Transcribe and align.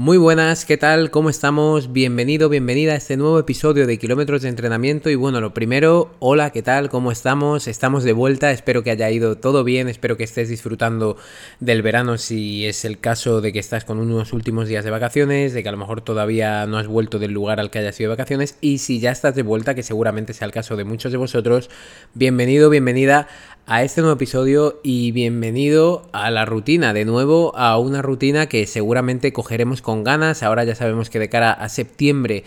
Muy 0.00 0.16
buenas, 0.16 0.64
¿qué 0.64 0.76
tal? 0.76 1.10
¿Cómo 1.10 1.28
estamos? 1.28 1.92
Bienvenido, 1.92 2.48
bienvenida 2.48 2.92
a 2.92 2.94
este 2.94 3.16
nuevo 3.16 3.36
episodio 3.40 3.84
de 3.84 3.98
Kilómetros 3.98 4.42
de 4.42 4.48
Entrenamiento. 4.48 5.10
Y 5.10 5.16
bueno, 5.16 5.40
lo 5.40 5.52
primero, 5.52 6.14
hola, 6.20 6.50
¿qué 6.50 6.62
tal? 6.62 6.88
¿Cómo 6.88 7.10
estamos? 7.10 7.66
Estamos 7.66 8.04
de 8.04 8.12
vuelta, 8.12 8.52
espero 8.52 8.84
que 8.84 8.92
haya 8.92 9.10
ido 9.10 9.38
todo 9.38 9.64
bien, 9.64 9.88
espero 9.88 10.16
que 10.16 10.22
estés 10.22 10.50
disfrutando 10.50 11.16
del 11.58 11.82
verano 11.82 12.16
si 12.16 12.64
es 12.64 12.84
el 12.84 13.00
caso 13.00 13.40
de 13.40 13.52
que 13.52 13.58
estás 13.58 13.84
con 13.84 13.98
unos 13.98 14.32
últimos 14.32 14.68
días 14.68 14.84
de 14.84 14.92
vacaciones, 14.92 15.52
de 15.52 15.64
que 15.64 15.68
a 15.68 15.72
lo 15.72 15.78
mejor 15.78 16.00
todavía 16.00 16.64
no 16.66 16.78
has 16.78 16.86
vuelto 16.86 17.18
del 17.18 17.32
lugar 17.32 17.58
al 17.58 17.72
que 17.72 17.80
hayas 17.80 17.98
ido 17.98 18.10
de 18.10 18.14
vacaciones. 18.14 18.56
Y 18.60 18.78
si 18.78 19.00
ya 19.00 19.10
estás 19.10 19.34
de 19.34 19.42
vuelta, 19.42 19.74
que 19.74 19.82
seguramente 19.82 20.32
sea 20.32 20.46
el 20.46 20.52
caso 20.52 20.76
de 20.76 20.84
muchos 20.84 21.10
de 21.10 21.18
vosotros, 21.18 21.70
bienvenido, 22.14 22.70
bienvenida 22.70 23.26
a 23.70 23.82
este 23.82 24.00
nuevo 24.00 24.16
episodio 24.16 24.80
y 24.82 25.12
bienvenido 25.12 26.08
a 26.12 26.30
la 26.30 26.46
rutina, 26.46 26.94
de 26.94 27.04
nuevo 27.04 27.54
a 27.54 27.76
una 27.76 28.00
rutina 28.00 28.46
que 28.46 28.66
seguramente 28.66 29.34
cogeremos 29.34 29.82
con 29.82 30.04
ganas. 30.04 30.42
Ahora 30.42 30.64
ya 30.64 30.74
sabemos 30.74 31.10
que 31.10 31.18
de 31.18 31.28
cara 31.28 31.52
a 31.52 31.68
septiembre 31.68 32.44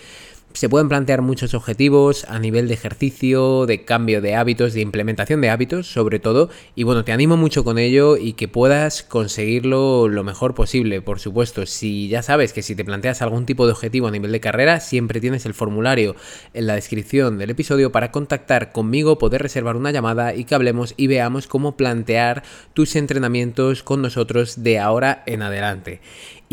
se 0.53 0.69
pueden 0.69 0.89
plantear 0.89 1.21
muchos 1.21 1.53
objetivos 1.53 2.25
a 2.25 2.39
nivel 2.39 2.67
de 2.67 2.73
ejercicio, 2.73 3.65
de 3.65 3.83
cambio 3.85 4.21
de 4.21 4.35
hábitos, 4.35 4.73
de 4.73 4.81
implementación 4.81 5.41
de 5.41 5.49
hábitos, 5.49 5.87
sobre 5.87 6.19
todo. 6.19 6.49
Y 6.75 6.83
bueno, 6.83 7.03
te 7.03 7.11
animo 7.11 7.37
mucho 7.37 7.63
con 7.63 7.77
ello 7.77 8.17
y 8.17 8.33
que 8.33 8.47
puedas 8.47 9.03
conseguirlo 9.03 10.07
lo 10.07 10.23
mejor 10.23 10.53
posible. 10.53 11.01
Por 11.01 11.19
supuesto, 11.19 11.65
si 11.65 12.07
ya 12.07 12.21
sabes 12.21 12.53
que 12.53 12.61
si 12.61 12.75
te 12.75 12.85
planteas 12.85 13.21
algún 13.21 13.45
tipo 13.45 13.65
de 13.65 13.73
objetivo 13.73 14.07
a 14.07 14.11
nivel 14.11 14.31
de 14.31 14.39
carrera, 14.39 14.79
siempre 14.79 15.21
tienes 15.21 15.45
el 15.45 15.53
formulario 15.53 16.15
en 16.53 16.67
la 16.67 16.75
descripción 16.75 17.37
del 17.37 17.51
episodio 17.51 17.91
para 17.91 18.11
contactar 18.11 18.71
conmigo, 18.71 19.17
poder 19.17 19.41
reservar 19.41 19.75
una 19.75 19.91
llamada 19.91 20.35
y 20.35 20.45
que 20.45 20.55
hablemos 20.55 20.93
y 20.97 21.07
veamos 21.07 21.47
cómo 21.47 21.77
plantear 21.77 22.43
tus 22.73 22.95
entrenamientos 22.95 23.83
con 23.83 24.01
nosotros 24.01 24.63
de 24.63 24.79
ahora 24.79 25.23
en 25.25 25.41
adelante. 25.41 26.01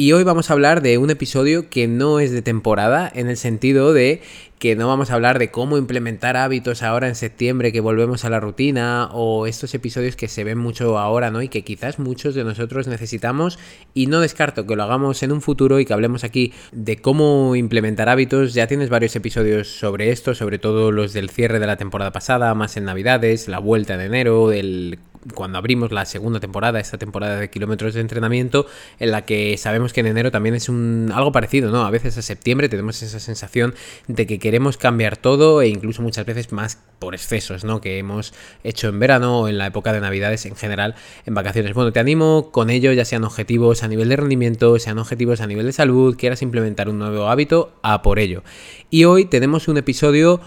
Y 0.01 0.13
hoy 0.13 0.23
vamos 0.23 0.49
a 0.49 0.53
hablar 0.53 0.81
de 0.81 0.97
un 0.97 1.11
episodio 1.11 1.69
que 1.69 1.89
no 1.89 2.21
es 2.21 2.31
de 2.31 2.41
temporada, 2.41 3.11
en 3.13 3.29
el 3.29 3.37
sentido 3.37 3.93
de 3.93 4.23
que 4.61 4.77
no 4.77 4.87
vamos 4.87 5.11
a 5.11 5.15
hablar 5.15 5.41
de 5.41 5.51
cómo 5.51 5.77
implementar 5.77 6.37
hábitos 6.37 6.85
ahora 6.85 7.09
en 7.09 7.17
septiembre 7.17 7.73
que 7.73 7.81
volvemos 7.81 8.25
a 8.25 8.31
la 8.31 8.39
rutina 8.39 9.09
o 9.13 9.49
estos 9.49 9.75
episodios 9.75 10.15
que 10.15 10.29
se 10.29 10.45
ven 10.45 10.57
mucho 10.57 11.01
ahora, 11.01 11.33
¿no? 11.33 11.43
Y 11.43 11.49
que 11.49 11.65
quizás 11.65 11.99
muchos 11.99 12.37
de 12.37 12.45
nosotros 12.45 12.87
necesitamos 12.87 13.59
y 13.93 14.07
no 14.07 14.21
descarto 14.21 14.69
que 14.69 14.77
lo 14.77 14.85
hagamos 14.85 15.25
en 15.25 15.33
un 15.33 15.43
futuro 15.43 15.81
y 15.81 15.85
que 15.85 15.95
hablemos 15.95 16.23
aquí 16.23 16.53
de 16.71 16.99
cómo 16.99 17.57
implementar 17.57 18.09
hábitos. 18.09 18.55
Ya 18.55 18.69
tienes 18.69 18.91
varios 18.91 19.17
episodios 19.17 19.67
sobre 19.67 20.13
esto, 20.13 20.33
sobre 20.33 20.61
todo 20.61 20.93
los 20.93 21.13
del 21.13 21.29
cierre 21.29 21.59
de 21.59 21.67
la 21.67 21.77
temporada 21.77 22.13
pasada, 22.13 22.55
más 22.55 22.77
en 22.77 22.85
Navidades, 22.85 23.49
la 23.49 23.59
vuelta 23.59 23.97
de 23.97 24.05
enero, 24.05 24.53
el 24.53 25.01
cuando 25.35 25.59
abrimos 25.59 25.93
la 25.93 26.05
segunda 26.05 26.41
temporada, 26.41 26.81
esta 26.81 26.99
temporada 26.99 27.37
de 27.37 27.51
kilómetros 27.51 27.95
de 27.95 28.01
entrenamiento, 28.01 28.67
en 28.99 29.11
la 29.11 29.25
que 29.25 29.57
sabemos 29.57 29.93
que 29.93 30.01
en 30.01 30.07
enero 30.07 30.31
también 30.31 30.55
es 30.55 30.69
un 30.69 31.11
algo 31.15 31.33
parecido, 31.33 31.71
¿no? 31.71 31.85
A 31.85 31.91
veces 31.91 32.17
a 32.19 32.23
septiembre 32.23 32.69
tenemos 32.69 33.03
esa 33.03 33.21
sensación 33.21 33.75
de 34.07 34.27
que 34.27 34.39
queremos 34.39 34.77
cambiar 34.77 35.17
todo 35.17 35.63
e 35.63 35.69
incluso 35.69 36.03
muchas 36.03 36.27
veces 36.27 36.53
más 36.53 36.79
por 36.99 37.15
excesos, 37.15 37.65
¿no? 37.65 37.81
Que 37.81 37.99
hemos 37.99 38.35
hecho 38.65 38.89
en 38.89 38.99
verano 38.99 39.41
o 39.41 39.49
en 39.49 39.59
la 39.59 39.67
época 39.67 39.93
de 39.93 40.01
Navidades 40.01 40.47
en 40.47 40.57
general, 40.57 40.95
en 41.27 41.35
vacaciones. 41.35 41.75
Bueno, 41.75 41.93
te 41.93 42.01
animo 42.01 42.51
con 42.51 42.71
ello, 42.71 42.93
ya 42.93 43.05
sean 43.05 43.25
objetivos 43.25 43.83
a 43.83 43.89
nivel 43.89 44.09
de 44.09 44.17
rendimiento, 44.17 44.79
sean 44.79 44.99
objetivos 44.99 45.41
a 45.41 45.47
nivel 45.47 45.67
de 45.67 45.73
salud, 45.73 46.17
quieras 46.17 46.43
implementar 46.43 46.89
un 46.89 46.99
nuevo 46.99 47.29
hábito, 47.29 47.73
a 47.83 48.03
por 48.03 48.19
ello. 48.19 48.43
Y 48.91 49.05
hoy 49.05 49.27
tenemos 49.27 49.69
un 49.69 49.79
episodio 49.79 50.41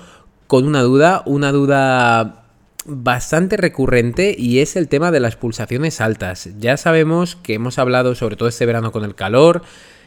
con 0.48 0.66
una 0.66 0.82
duda, 0.82 1.24
una 1.26 1.52
duda 1.52 2.41
bastante 2.86 3.58
recurrente 3.58 4.36
y 4.38 4.60
es 4.60 4.76
el 4.76 4.88
tema 4.88 5.12
de 5.12 5.20
las 5.20 5.36
pulsaciones 5.36 6.02
altas. 6.02 6.50
Ya 6.60 6.78
sabemos 6.78 7.36
que 7.36 7.54
hemos 7.54 7.80
hablado 7.80 8.16
sobre 8.16 8.36
todo 8.36 8.50
este 8.50 8.66
verano 8.66 8.92
con 8.92 9.04
el 9.04 9.16
calor, 9.16 9.62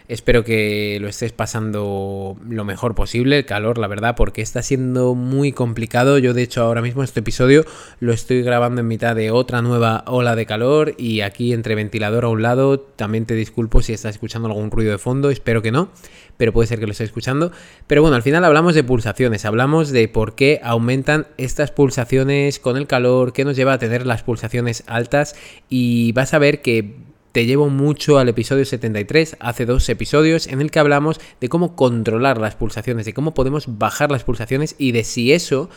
Espero 0.06 0.44
que 0.44 0.98
lo 1.00 1.08
estés 1.08 1.33
pasando 1.33 2.36
lo 2.47 2.64
mejor 2.66 2.94
posible, 2.94 3.38
el 3.38 3.47
calor, 3.47 3.78
la 3.78 3.86
verdad, 3.86 4.16
porque 4.16 4.42
está 4.42 4.61
siendo 4.61 5.14
muy 5.14 5.52
complicado. 5.52 6.19
Yo, 6.19 6.34
de 6.34 6.42
hecho, 6.42 6.61
ahora 6.61 6.83
mismo 6.83 7.02
este 7.02 7.20
episodio 7.20 7.64
lo 8.00 8.12
estoy 8.12 8.42
grabando 8.42 8.83
en 8.83 8.86
mitad 8.86 9.17
de 9.17 9.30
otra 9.30 9.62
nueva 9.62 10.05
ola 10.06 10.36
de 10.36 10.45
calor 10.45 10.95
y 10.98 11.23
aquí 11.23 11.55
entre 11.55 11.74
ventilador 11.74 12.24
a 12.24 12.28
un 12.28 12.42
lado. 12.42 12.80
También 12.80 13.24
te 13.24 13.34
disculpo 13.34 13.80
si 13.80 13.95
estás 13.95 14.17
escuchando 14.17 14.46
algún 14.48 14.70
ruido 14.70 14.92
de 14.92 14.98
fondo, 14.98 15.30
espero 15.30 15.62
que 15.62 15.73
no, 15.73 15.89
pero 16.36 16.52
puede 16.52 16.67
ser 16.67 16.80
que 16.80 16.86
lo 16.86 16.92
estés 16.92 17.08
escuchando. 17.08 17.51
Pero 17.86 18.02
bueno, 18.02 18.14
al 18.14 18.23
final 18.23 18.45
hablamos 18.45 18.74
de 18.74 18.84
pulsaciones, 18.84 19.46
hablamos 19.46 19.90
de 19.90 20.07
por 20.08 20.34
qué 20.34 20.61
aumentan 20.62 21.28
estas 21.39 21.70
pulsaciones 21.70 22.58
con 22.58 22.77
el 22.77 22.86
calor, 22.86 23.33
qué 23.33 23.46
nos 23.46 23.57
lleva 23.57 23.73
a 23.73 23.78
tener 23.78 24.05
las 24.05 24.23
pulsaciones 24.23 24.84
altas 24.86 25.34
y 25.70 26.12
vas 26.12 26.34
a 26.34 26.39
ver 26.39 26.61
que 26.61 27.14
te 27.34 27.46
llevo 27.46 27.68
mucho 27.68 28.18
al 28.18 28.28
episodio 28.28 28.64
73, 28.64 29.39
hace 29.40 29.67
dos 29.67 29.89
episodios, 29.89 30.46
en 30.46 30.61
el 30.61 30.70
que 30.70 30.78
hablamos 30.78 31.20
de 31.40 31.48
cómo 31.48 31.74
controlar 31.74 32.39
las 32.39 32.55
pulsaciones, 32.55 33.06
de 33.06 33.12
cómo 33.12 33.34
podemos 33.34 33.77
bajar 33.77 34.12
las 34.12 34.22
pulsaciones 34.22 34.77
y 34.78 34.92
de 34.92 35.02
si 35.02 35.33
eso 35.33 35.68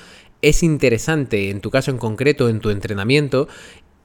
es 0.43 0.61
interesante 0.61 1.49
en 1.49 1.59
tu 1.59 1.71
caso 1.71 1.89
en 1.89 1.97
concreto, 1.97 2.47
en 2.47 2.59
tu 2.59 2.69
entrenamiento, 2.69 3.47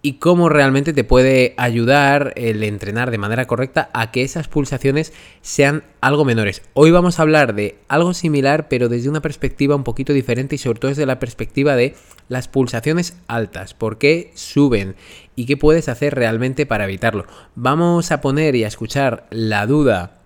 y 0.02 0.14
cómo 0.14 0.48
realmente 0.48 0.92
te 0.92 1.04
puede 1.04 1.54
ayudar 1.56 2.32
el 2.34 2.64
entrenar 2.64 3.12
de 3.12 3.18
manera 3.18 3.46
correcta 3.46 3.88
a 3.94 4.10
que 4.10 4.22
esas 4.22 4.48
pulsaciones 4.48 5.12
sean 5.42 5.84
algo 6.00 6.24
menores. 6.24 6.62
Hoy 6.74 6.90
vamos 6.90 7.18
a 7.18 7.22
hablar 7.22 7.54
de 7.54 7.76
algo 7.86 8.12
similar, 8.12 8.66
pero 8.66 8.88
desde 8.88 9.08
una 9.08 9.22
perspectiva 9.22 9.76
un 9.76 9.84
poquito 9.84 10.12
diferente 10.12 10.56
y 10.56 10.58
sobre 10.58 10.80
todo 10.80 10.88
desde 10.88 11.06
la 11.06 11.20
perspectiva 11.20 11.76
de 11.76 11.94
las 12.28 12.48
pulsaciones 12.48 13.16
altas, 13.28 13.74
por 13.74 13.98
qué 13.98 14.32
suben 14.34 14.96
y 15.36 15.46
qué 15.46 15.56
puedes 15.56 15.88
hacer 15.88 16.16
realmente 16.16 16.66
para 16.66 16.84
evitarlo. 16.84 17.24
Vamos 17.54 18.10
a 18.10 18.20
poner 18.20 18.56
y 18.56 18.64
a 18.64 18.68
escuchar 18.68 19.26
la 19.30 19.66
duda 19.66 20.18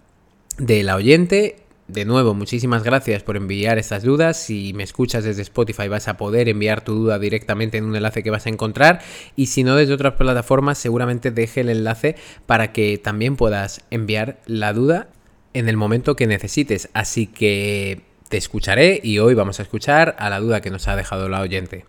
de 0.57 0.83
la 0.85 0.97
oyente 0.97 1.66
de 1.89 2.05
nuevo, 2.05 2.35
muchísimas 2.35 2.83
gracias 2.83 3.23
por 3.23 3.37
enviar 3.37 3.79
estas 3.79 4.03
dudas. 4.03 4.37
Si 4.37 4.73
me 4.73 4.83
escuchas 4.83 5.23
desde 5.23 5.43
Spotify 5.43 5.87
vas 5.87 6.09
a 6.09 6.17
poder 6.17 6.49
enviar 6.49 6.83
tu 6.83 6.95
duda 6.95 7.19
directamente 7.19 7.79
en 7.79 7.85
un 7.85 7.95
enlace 7.95 8.23
que 8.25 8.31
vas 8.31 8.47
a 8.47 8.51
encontrar. 8.51 9.01
Y 9.37 9.47
si 9.47 9.63
no 9.63 9.77
desde 9.77 9.95
otras 9.95 10.15
plataformas, 10.15 10.79
seguramente 10.79 11.31
deje 11.31 11.61
el 11.61 11.69
enlace 11.69 12.17
para 12.47 12.73
que 12.73 12.99
también 12.99 13.37
puedas 13.37 13.83
enviar 13.91 14.41
la 14.47 14.73
duda 14.73 15.09
en 15.55 15.69
el 15.69 15.77
momento 15.77 16.17
que 16.17 16.27
necesites. 16.27 16.89
Así 16.93 17.29
que 17.29 18.03
te 18.29 18.37
escucharé 18.37 19.01
y 19.03 19.21
hoy 19.21 19.35
vamos 19.35 19.61
a 19.61 19.63
escuchar 19.63 20.17
a 20.19 20.29
la 20.29 20.41
duda 20.41 20.61
que 20.61 20.71
nos 20.71 20.89
ha 20.89 20.97
dejado 20.97 21.29
la 21.29 21.41
oyente. 21.41 21.85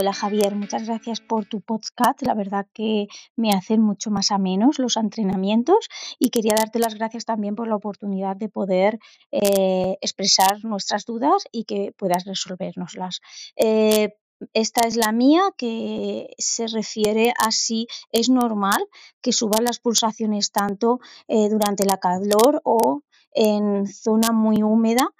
Hola 0.00 0.14
Javier, 0.14 0.56
muchas 0.56 0.86
gracias 0.86 1.20
por 1.20 1.44
tu 1.44 1.60
podcast. 1.60 2.22
La 2.22 2.32
verdad 2.32 2.66
que 2.72 3.08
me 3.36 3.52
hacen 3.52 3.82
mucho 3.82 4.10
más 4.10 4.30
amenos 4.30 4.78
los 4.78 4.96
entrenamientos 4.96 5.90
y 6.18 6.30
quería 6.30 6.54
darte 6.56 6.78
las 6.78 6.94
gracias 6.94 7.26
también 7.26 7.54
por 7.54 7.68
la 7.68 7.76
oportunidad 7.76 8.34
de 8.34 8.48
poder 8.48 8.98
eh, 9.30 9.98
expresar 10.00 10.64
nuestras 10.64 11.04
dudas 11.04 11.44
y 11.52 11.64
que 11.64 11.92
puedas 11.98 12.24
resolvernoslas. 12.24 13.20
Eh, 13.56 14.14
esta 14.54 14.88
es 14.88 14.96
la 14.96 15.12
mía 15.12 15.42
que 15.58 16.30
se 16.38 16.66
refiere 16.66 17.34
a 17.36 17.50
si 17.50 17.86
es 18.10 18.30
normal 18.30 18.82
que 19.20 19.32
suban 19.32 19.64
las 19.64 19.80
pulsaciones 19.80 20.50
tanto 20.50 21.00
eh, 21.28 21.50
durante 21.50 21.84
la 21.84 21.98
calor 21.98 22.62
o 22.64 23.02
en 23.32 23.86
zona 23.86 24.32
muy 24.32 24.62
húmeda 24.62 25.10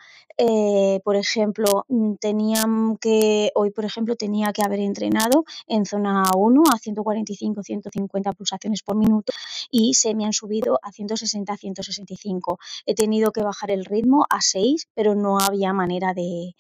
eh, 0.42 1.00
por 1.04 1.16
ejemplo, 1.16 1.84
mm, 1.88 2.14
tenían 2.14 2.96
que, 2.96 3.52
hoy 3.54 3.70
por 3.70 3.84
ejemplo 3.84 4.16
tenía 4.16 4.54
que 4.54 4.62
haber 4.62 4.80
entrenado 4.80 5.44
en 5.66 5.84
zona 5.84 6.22
1 6.34 6.62
a 6.72 6.78
145, 6.78 7.62
150 7.62 8.32
pulsaciones 8.32 8.82
por 8.82 8.96
minuto 8.96 9.34
y 9.70 9.92
se 9.92 10.14
me 10.14 10.24
han 10.24 10.32
subido 10.32 10.78
a 10.82 10.92
160, 10.92 11.56
165. 11.58 12.58
He 12.86 12.94
tenido 12.94 13.32
que 13.32 13.42
bajar 13.42 13.70
el 13.70 13.84
ritmo 13.84 14.24
a 14.30 14.40
6, 14.40 14.88
pero 14.94 15.14
no 15.14 15.38
había 15.38 15.74
manera 15.74 16.14
de, 16.14 16.54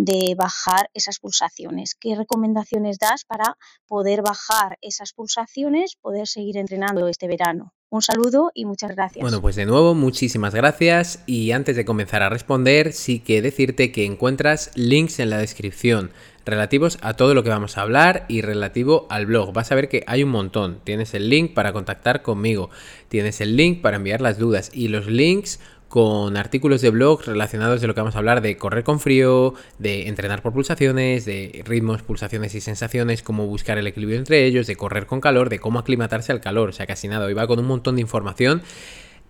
de 0.00 0.34
bajar 0.34 0.88
esas 0.94 1.18
pulsaciones. 1.18 1.94
¿Qué 1.94 2.14
recomendaciones 2.14 2.98
das 2.98 3.24
para 3.26 3.58
poder 3.86 4.22
bajar 4.22 4.78
esas 4.80 5.12
pulsaciones, 5.12 5.96
poder 6.00 6.26
seguir 6.26 6.56
entrenando 6.56 7.06
este 7.06 7.28
verano? 7.28 7.74
Un 7.90 8.00
saludo 8.00 8.50
y 8.54 8.64
muchas 8.64 8.92
gracias. 8.92 9.20
Bueno, 9.20 9.42
pues 9.42 9.56
de 9.56 9.66
nuevo, 9.66 9.94
muchísimas 9.94 10.54
gracias. 10.54 11.22
Y 11.26 11.50
antes 11.50 11.76
de 11.76 11.84
comenzar 11.84 12.22
a 12.22 12.30
responder, 12.30 12.94
sí 12.94 13.18
que 13.18 13.42
decirte 13.42 13.92
que 13.92 14.06
encuentras 14.06 14.70
links 14.74 15.18
en 15.18 15.28
la 15.28 15.36
descripción 15.36 16.12
relativos 16.46 16.98
a 17.02 17.14
todo 17.14 17.34
lo 17.34 17.42
que 17.42 17.50
vamos 17.50 17.76
a 17.76 17.82
hablar 17.82 18.24
y 18.28 18.40
relativo 18.40 19.06
al 19.10 19.26
blog. 19.26 19.52
Vas 19.52 19.70
a 19.70 19.74
ver 19.74 19.90
que 19.90 20.02
hay 20.06 20.22
un 20.22 20.30
montón. 20.30 20.80
Tienes 20.82 21.12
el 21.12 21.28
link 21.28 21.52
para 21.52 21.74
contactar 21.74 22.22
conmigo, 22.22 22.70
tienes 23.08 23.42
el 23.42 23.56
link 23.56 23.82
para 23.82 23.96
enviar 23.96 24.22
las 24.22 24.38
dudas 24.38 24.70
y 24.72 24.88
los 24.88 25.06
links 25.06 25.60
con 25.90 26.36
artículos 26.36 26.82
de 26.82 26.90
blog 26.90 27.24
relacionados 27.26 27.80
de 27.80 27.88
lo 27.88 27.94
que 27.96 28.00
vamos 28.00 28.14
a 28.14 28.18
hablar 28.18 28.42
de 28.42 28.56
correr 28.56 28.84
con 28.84 29.00
frío, 29.00 29.54
de 29.80 30.06
entrenar 30.06 30.40
por 30.40 30.52
pulsaciones, 30.52 31.24
de 31.24 31.64
ritmos, 31.66 32.02
pulsaciones 32.02 32.54
y 32.54 32.60
sensaciones, 32.60 33.22
cómo 33.22 33.48
buscar 33.48 33.76
el 33.76 33.88
equilibrio 33.88 34.16
entre 34.16 34.46
ellos, 34.46 34.68
de 34.68 34.76
correr 34.76 35.06
con 35.06 35.20
calor, 35.20 35.48
de 35.48 35.58
cómo 35.58 35.80
aclimatarse 35.80 36.30
al 36.30 36.40
calor, 36.40 36.68
o 36.68 36.72
sea, 36.72 36.86
casi 36.86 37.08
nada, 37.08 37.26
hoy 37.26 37.34
va 37.34 37.48
con 37.48 37.58
un 37.58 37.66
montón 37.66 37.96
de 37.96 38.02
información 38.02 38.62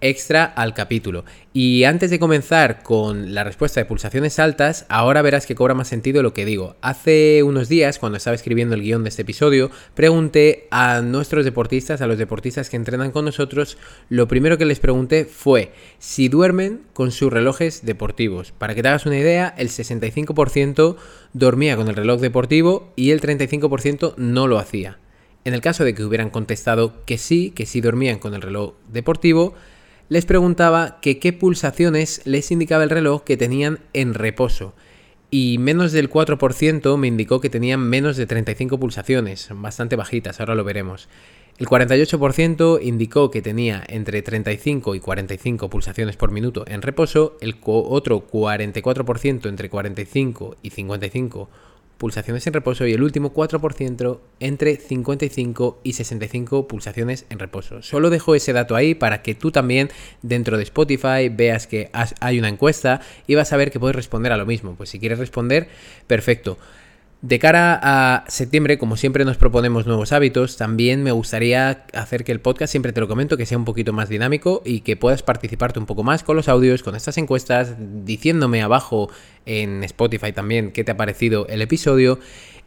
extra 0.01 0.45
al 0.45 0.75
capítulo. 0.75 1.25
Y 1.53 1.85
antes 1.85 2.11
de 2.11 2.19
comenzar 2.19 2.83
con 2.83 3.35
la 3.35 3.45
respuesta 3.45 3.81
de 3.81 3.85
pulsaciones 3.85 4.39
altas, 4.39 4.87
ahora 4.89 5.23
verás 5.23 5.47
que 5.47 5.55
cobra 5.55 5.75
más 5.75 5.89
sentido 5.89 6.23
lo 6.23 6.33
que 6.33 6.45
digo. 6.45 6.77
Hace 6.81 7.43
unos 7.43 7.69
días, 7.69 7.99
cuando 7.99 8.19
estaba 8.19 8.37
escribiendo 8.37 8.75
el 8.75 8.83
guion 8.83 9.03
de 9.03 9.09
este 9.09 9.23
episodio, 9.23 9.71
pregunté 9.95 10.69
a 10.71 11.01
nuestros 11.01 11.45
deportistas, 11.45 12.01
a 12.01 12.07
los 12.07 12.19
deportistas 12.19 12.71
que 12.71 12.77
entrenan 12.77 13.11
con 13.11 13.25
nosotros, 13.25 13.79
lo 14.09 14.29
primero 14.29 14.59
que 14.59 14.65
les 14.65 14.81
pregunté 14.81 15.25
fue 15.25 15.73
si 15.99 16.29
duermen 16.29 16.83
con 16.93 17.11
sus 17.11 17.33
relojes 17.33 17.85
deportivos. 17.85 18.53
Para 18.53 18.75
que 18.75 18.83
te 18.83 18.89
hagas 18.89 19.07
una 19.07 19.19
idea, 19.19 19.55
el 19.59 19.69
65% 19.69 20.97
dormía 21.33 21.77
con 21.77 21.89
el 21.89 21.97
reloj 21.97 22.21
deportivo 22.21 22.93
y 22.97 23.11
el 23.11 23.21
35% 23.21 24.15
no 24.17 24.47
lo 24.47 24.59
hacía. 24.59 24.99
En 25.45 25.55
el 25.55 25.63
caso 25.63 25.85
de 25.85 25.95
que 25.95 26.05
hubieran 26.05 26.31
contestado 26.31 27.05
que 27.07 27.17
sí, 27.17 27.51
que 27.51 27.65
sí 27.65 27.81
dormían 27.81 28.19
con 28.19 28.35
el 28.35 28.43
reloj 28.43 28.75
deportivo, 28.89 29.55
les 30.11 30.27
preguntaba 30.27 30.99
que 31.01 31.21
qué 31.21 31.33
pulsaciones 31.33 32.21
les 32.25 32.51
indicaba 32.51 32.83
el 32.83 32.91
reloj 32.91 33.23
que 33.23 33.37
tenían 33.37 33.79
en 33.93 34.13
reposo. 34.13 34.75
Y 35.31 35.59
menos 35.59 35.93
del 35.93 36.11
4% 36.11 36.97
me 36.99 37.07
indicó 37.07 37.41
que 37.41 37.49
tenían 37.49 37.81
menos 37.81 38.17
de 38.17 38.27
35 38.27 38.81
pulsaciones, 38.81 39.49
bastante 39.55 39.95
bajitas, 39.95 40.41
ahora 40.41 40.57
lo 40.57 40.65
veremos. 40.65 41.09
El 41.59 41.69
48% 41.69 42.81
indicó 42.83 43.31
que 43.31 43.41
tenía 43.41 43.85
entre 43.87 44.21
35 44.23 44.97
y 44.97 45.01
45 45.01 45.71
pulsaciones 45.71 46.17
por 46.17 46.33
minuto 46.33 46.65
en 46.67 46.83
reposo, 46.83 47.37
el 47.41 47.57
otro 47.63 48.27
44% 48.27 49.49
entre 49.49 49.71
45 49.71 50.57
y 50.61 50.71
55 50.71 51.49
pulsaciones 52.01 52.47
en 52.47 52.55
reposo 52.55 52.87
y 52.87 52.95
el 52.95 53.03
último 53.03 53.35
4% 53.35 54.21
entre 54.41 54.77
55 54.77 55.81
y 55.85 55.93
65 55.93 56.67
pulsaciones 56.67 57.27
en 57.29 57.39
reposo. 57.39 57.83
Solo 57.83 58.09
dejo 58.09 58.35
ese 58.35 58.55
dato 58.55 58.75
ahí 58.75 58.95
para 58.95 59.21
que 59.21 59.35
tú 59.35 59.51
también 59.51 59.91
dentro 60.23 60.57
de 60.57 60.63
Spotify 60.63 61.29
veas 61.31 61.67
que 61.67 61.91
hay 61.93 62.39
una 62.39 62.49
encuesta 62.49 63.03
y 63.27 63.35
vas 63.35 63.53
a 63.53 63.59
ver 63.59 63.71
que 63.71 63.79
puedes 63.79 63.95
responder 63.95 64.33
a 64.33 64.39
lo 64.39 64.47
mismo. 64.47 64.77
Pues 64.77 64.89
si 64.89 64.99
quieres 64.99 65.19
responder, 65.19 65.69
perfecto. 66.07 66.57
De 67.23 67.39
cara 67.39 67.79
a 67.83 68.25
septiembre, 68.29 68.79
como 68.79 68.97
siempre 68.97 69.27
nos 69.27 69.37
proponemos 69.37 69.87
nuevos 69.87 70.13
hábitos, 70.13 70.57
también 70.57 71.03
me 71.03 71.13
gustaría 71.13 71.85
hacer 71.93 72.25
que 72.25 72.33
el 72.33 72.41
podcast, 72.41 72.71
siempre 72.71 72.93
te 72.95 73.01
lo 73.01 73.09
comento, 73.09 73.37
que 73.37 73.45
sea 73.45 73.59
un 73.59 73.67
poquito 73.67 73.93
más 73.93 74.09
dinámico 74.09 74.63
y 74.65 74.81
que 74.81 74.97
puedas 74.97 75.23
participarte 75.23 75.79
un 75.79 75.85
poco 75.85 76.03
más 76.03 76.23
con 76.23 76.35
los 76.35 76.49
audios, 76.49 76.83
con 76.83 76.97
estas 76.97 77.19
encuestas, 77.19 77.75
diciéndome 77.79 78.63
abajo 78.63 79.11
en 79.45 79.85
Spotify 79.85 80.33
también 80.33 80.73
qué 80.73 80.83
te 80.83 80.93
ha 80.93 80.97
parecido 80.97 81.47
el 81.49 81.61
episodio. 81.61 82.19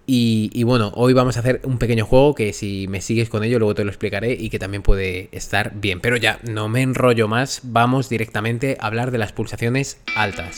Y, 0.05 0.51
y, 0.53 0.63
bueno, 0.63 0.91
hoy 0.95 1.13
vamos 1.13 1.37
a 1.37 1.39
hacer 1.39 1.61
un 1.63 1.79
pequeño 1.79 2.05
juego 2.05 2.35
que 2.35 2.53
si 2.53 2.87
me 2.89 3.01
sigues 3.01 3.29
con 3.29 3.43
ello 3.43 3.57
luego 3.57 3.73
te 3.73 3.85
lo 3.85 3.89
explicaré 3.89 4.33
y 4.33 4.49
que 4.49 4.59
también 4.59 4.83
puede 4.83 5.29
estar 5.31 5.71
bien. 5.75 5.99
Pero 5.99 6.17
ya, 6.17 6.39
no 6.43 6.69
me 6.69 6.81
enrollo 6.81 7.27
más, 7.27 7.61
vamos 7.63 8.07
directamente 8.07 8.77
a 8.79 8.85
hablar 8.85 9.09
de 9.09 9.17
las 9.17 9.31
pulsaciones 9.31 9.97
altas. 10.15 10.57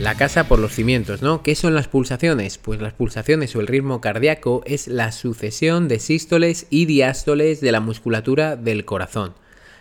la 0.00 0.14
casa 0.14 0.48
por 0.48 0.58
los 0.58 0.72
cimientos, 0.72 1.20
¿no? 1.20 1.42
¿Qué 1.42 1.54
son 1.54 1.74
las 1.74 1.86
pulsaciones? 1.86 2.56
Pues 2.56 2.80
las 2.80 2.94
pulsaciones 2.94 3.54
o 3.54 3.60
el 3.60 3.66
ritmo 3.66 4.00
cardíaco 4.00 4.62
es 4.64 4.88
la 4.88 5.12
sucesión 5.12 5.88
de 5.88 5.98
sístoles 5.98 6.66
y 6.70 6.86
diástoles 6.86 7.60
de 7.60 7.70
la 7.70 7.80
musculatura 7.80 8.56
del 8.56 8.86
corazón. 8.86 9.34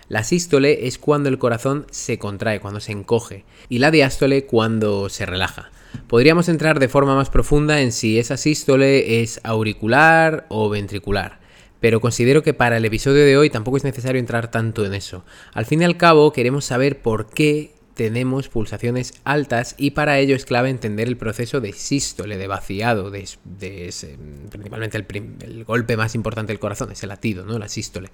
La 0.09 0.25
sístole 0.25 0.87
es 0.87 0.97
cuando 0.97 1.29
el 1.29 1.37
corazón 1.37 1.85
se 1.89 2.19
contrae, 2.19 2.59
cuando 2.59 2.81
se 2.81 2.91
encoge, 2.91 3.45
y 3.69 3.79
la 3.79 3.91
diástole 3.91 4.45
cuando 4.45 5.07
se 5.07 5.25
relaja. 5.25 5.71
Podríamos 6.07 6.49
entrar 6.49 6.79
de 6.79 6.89
forma 6.89 7.15
más 7.15 7.29
profunda 7.29 7.79
en 7.79 7.93
si 7.93 8.19
esa 8.19 8.35
sístole 8.35 9.21
es 9.21 9.39
auricular 9.43 10.47
o 10.49 10.67
ventricular. 10.67 11.39
Pero 11.79 12.01
considero 12.01 12.43
que 12.43 12.53
para 12.53 12.75
el 12.75 12.83
episodio 12.83 13.23
de 13.23 13.37
hoy 13.37 13.49
tampoco 13.49 13.77
es 13.77 13.85
necesario 13.85 14.19
entrar 14.19 14.51
tanto 14.51 14.85
en 14.85 14.93
eso. 14.93 15.23
Al 15.53 15.65
fin 15.65 15.81
y 15.81 15.85
al 15.85 15.95
cabo 15.95 16.33
queremos 16.33 16.65
saber 16.65 17.01
por 17.01 17.29
qué 17.29 17.78
tenemos 17.99 18.47
pulsaciones 18.47 19.13
altas 19.25 19.75
y 19.77 19.91
para 19.91 20.19
ello 20.19 20.33
es 20.33 20.45
clave 20.45 20.69
entender 20.69 21.09
el 21.09 21.17
proceso 21.17 21.59
de 21.59 21.73
sístole, 21.73 22.37
de 22.37 22.47
vaciado, 22.47 23.11
principalmente 23.11 25.05
el, 25.41 25.65
golpe 25.65 25.97
más 25.97 26.15
importante 26.15 26.53
del 26.53 26.61
corazón, 26.61 26.93
es 26.93 27.03
el 27.03 27.09
latido, 27.09 27.43
¿no? 27.43 27.59
la 27.59 27.67
sístole. 27.67 28.09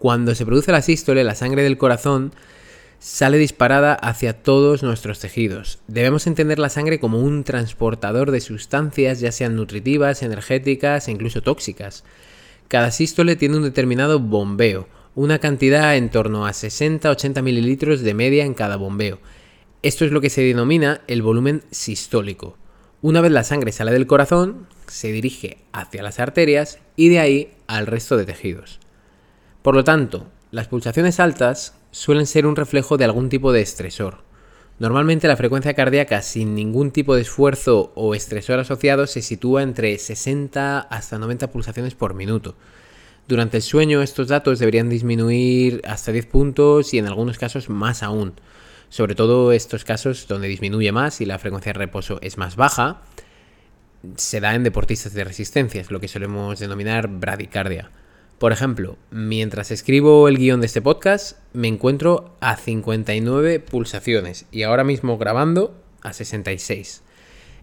Cuando 0.00 0.34
se 0.34 0.44
produce 0.44 0.72
la 0.72 0.82
sístole, 0.82 1.22
la 1.22 1.36
sangre 1.36 1.62
del 1.62 1.78
corazón 1.78 2.32
sale 2.98 3.38
disparada 3.38 3.94
hacia 3.94 4.42
todos 4.42 4.82
nuestros 4.82 5.20
tejidos. 5.20 5.78
Debemos 5.86 6.26
entender 6.26 6.58
la 6.58 6.68
sangre 6.68 6.98
como 6.98 7.20
un 7.20 7.44
transportador 7.44 8.32
de 8.32 8.40
sustancias, 8.40 9.20
ya 9.20 9.30
sean 9.30 9.54
nutritivas, 9.54 10.24
energéticas 10.24 11.06
e 11.06 11.12
incluso 11.12 11.42
tóxicas. 11.42 12.02
Cada 12.66 12.90
sístole 12.90 13.36
tiene 13.36 13.58
un 13.58 13.62
determinado 13.62 14.18
bombeo, 14.18 14.88
una 15.18 15.40
cantidad 15.40 15.96
en 15.96 16.10
torno 16.10 16.46
a 16.46 16.52
60-80 16.52 17.42
mililitros 17.42 18.02
de 18.02 18.14
media 18.14 18.44
en 18.44 18.54
cada 18.54 18.76
bombeo. 18.76 19.18
Esto 19.82 20.04
es 20.04 20.12
lo 20.12 20.20
que 20.20 20.30
se 20.30 20.42
denomina 20.42 21.00
el 21.08 21.22
volumen 21.22 21.64
sistólico. 21.72 22.56
Una 23.02 23.20
vez 23.20 23.32
la 23.32 23.42
sangre 23.42 23.72
sale 23.72 23.90
del 23.90 24.06
corazón, 24.06 24.68
se 24.86 25.10
dirige 25.10 25.58
hacia 25.72 26.04
las 26.04 26.20
arterias 26.20 26.78
y 26.94 27.08
de 27.08 27.18
ahí 27.18 27.50
al 27.66 27.88
resto 27.88 28.16
de 28.16 28.26
tejidos. 28.26 28.78
Por 29.62 29.74
lo 29.74 29.82
tanto, 29.82 30.28
las 30.52 30.68
pulsaciones 30.68 31.18
altas 31.18 31.74
suelen 31.90 32.26
ser 32.26 32.46
un 32.46 32.54
reflejo 32.54 32.96
de 32.96 33.04
algún 33.04 33.28
tipo 33.28 33.50
de 33.50 33.60
estresor. 33.60 34.18
Normalmente 34.78 35.26
la 35.26 35.36
frecuencia 35.36 35.74
cardíaca 35.74 36.22
sin 36.22 36.54
ningún 36.54 36.92
tipo 36.92 37.16
de 37.16 37.22
esfuerzo 37.22 37.90
o 37.96 38.14
estresor 38.14 38.60
asociado 38.60 39.08
se 39.08 39.22
sitúa 39.22 39.64
entre 39.64 39.98
60 39.98 40.78
hasta 40.78 41.18
90 41.18 41.50
pulsaciones 41.50 41.96
por 41.96 42.14
minuto. 42.14 42.54
Durante 43.28 43.58
el 43.58 43.62
sueño 43.62 44.00
estos 44.00 44.28
datos 44.28 44.58
deberían 44.58 44.88
disminuir 44.88 45.82
hasta 45.84 46.12
10 46.12 46.24
puntos 46.24 46.94
y 46.94 46.98
en 46.98 47.06
algunos 47.06 47.36
casos 47.36 47.68
más 47.68 48.02
aún. 48.02 48.32
Sobre 48.88 49.14
todo 49.14 49.52
estos 49.52 49.84
casos 49.84 50.26
donde 50.28 50.48
disminuye 50.48 50.92
más 50.92 51.20
y 51.20 51.26
la 51.26 51.38
frecuencia 51.38 51.74
de 51.74 51.78
reposo 51.78 52.18
es 52.22 52.38
más 52.38 52.56
baja, 52.56 53.02
se 54.16 54.40
da 54.40 54.54
en 54.54 54.62
deportistas 54.62 55.12
de 55.12 55.24
resistencia, 55.24 55.82
es 55.82 55.90
lo 55.90 56.00
que 56.00 56.08
solemos 56.08 56.58
denominar 56.58 57.08
bradicardia. 57.08 57.90
Por 58.38 58.52
ejemplo, 58.52 58.96
mientras 59.10 59.72
escribo 59.72 60.26
el 60.26 60.38
guion 60.38 60.60
de 60.62 60.66
este 60.66 60.80
podcast, 60.80 61.36
me 61.52 61.68
encuentro 61.68 62.34
a 62.40 62.56
59 62.56 63.60
pulsaciones 63.60 64.46
y 64.52 64.62
ahora 64.62 64.84
mismo 64.84 65.18
grabando 65.18 65.78
a 66.00 66.14
66. 66.14 67.02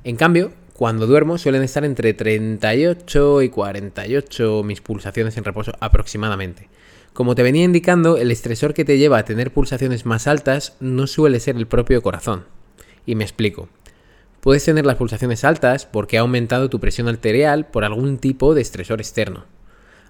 En 0.04 0.16
cambio, 0.16 0.52
cuando 0.76 1.08
duermo 1.08 1.38
suelen 1.38 1.64
estar 1.64 1.86
entre 1.86 2.14
38 2.14 3.44
y 3.44 3.50
48 3.50 4.62
mis 4.66 4.82
pulsaciones 4.82 5.38
en 5.38 5.46
reposo 5.46 5.72
aproximadamente. 5.80 6.68
Como 7.14 7.34
te 7.34 7.44
venía 7.44 7.64
indicando, 7.64 8.18
el 8.18 8.30
estresor 8.30 8.74
que 8.74 8.84
te 8.84 8.98
lleva 8.98 9.18
a 9.18 9.24
tener 9.24 9.54
pulsaciones 9.54 10.06
más 10.06 10.28
altas 10.28 10.76
no 10.82 11.08
suele 11.08 11.40
ser 11.40 11.56
el 11.56 11.66
propio 11.66 12.02
corazón. 12.02 12.44
Y 13.06 13.16
me 13.16 13.24
explico. 13.24 13.70
Puedes 14.42 14.66
tener 14.66 14.86
las 14.86 14.98
pulsaciones 14.98 15.46
altas 15.46 15.86
porque 15.86 16.18
ha 16.18 16.22
aumentado 16.22 16.70
tu 16.70 16.82
presión 16.82 17.08
arterial 17.08 17.68
por 17.68 17.86
algún 17.86 18.18
tipo 18.18 18.54
de 18.54 18.62
estresor 18.62 19.00
externo. 19.00 19.46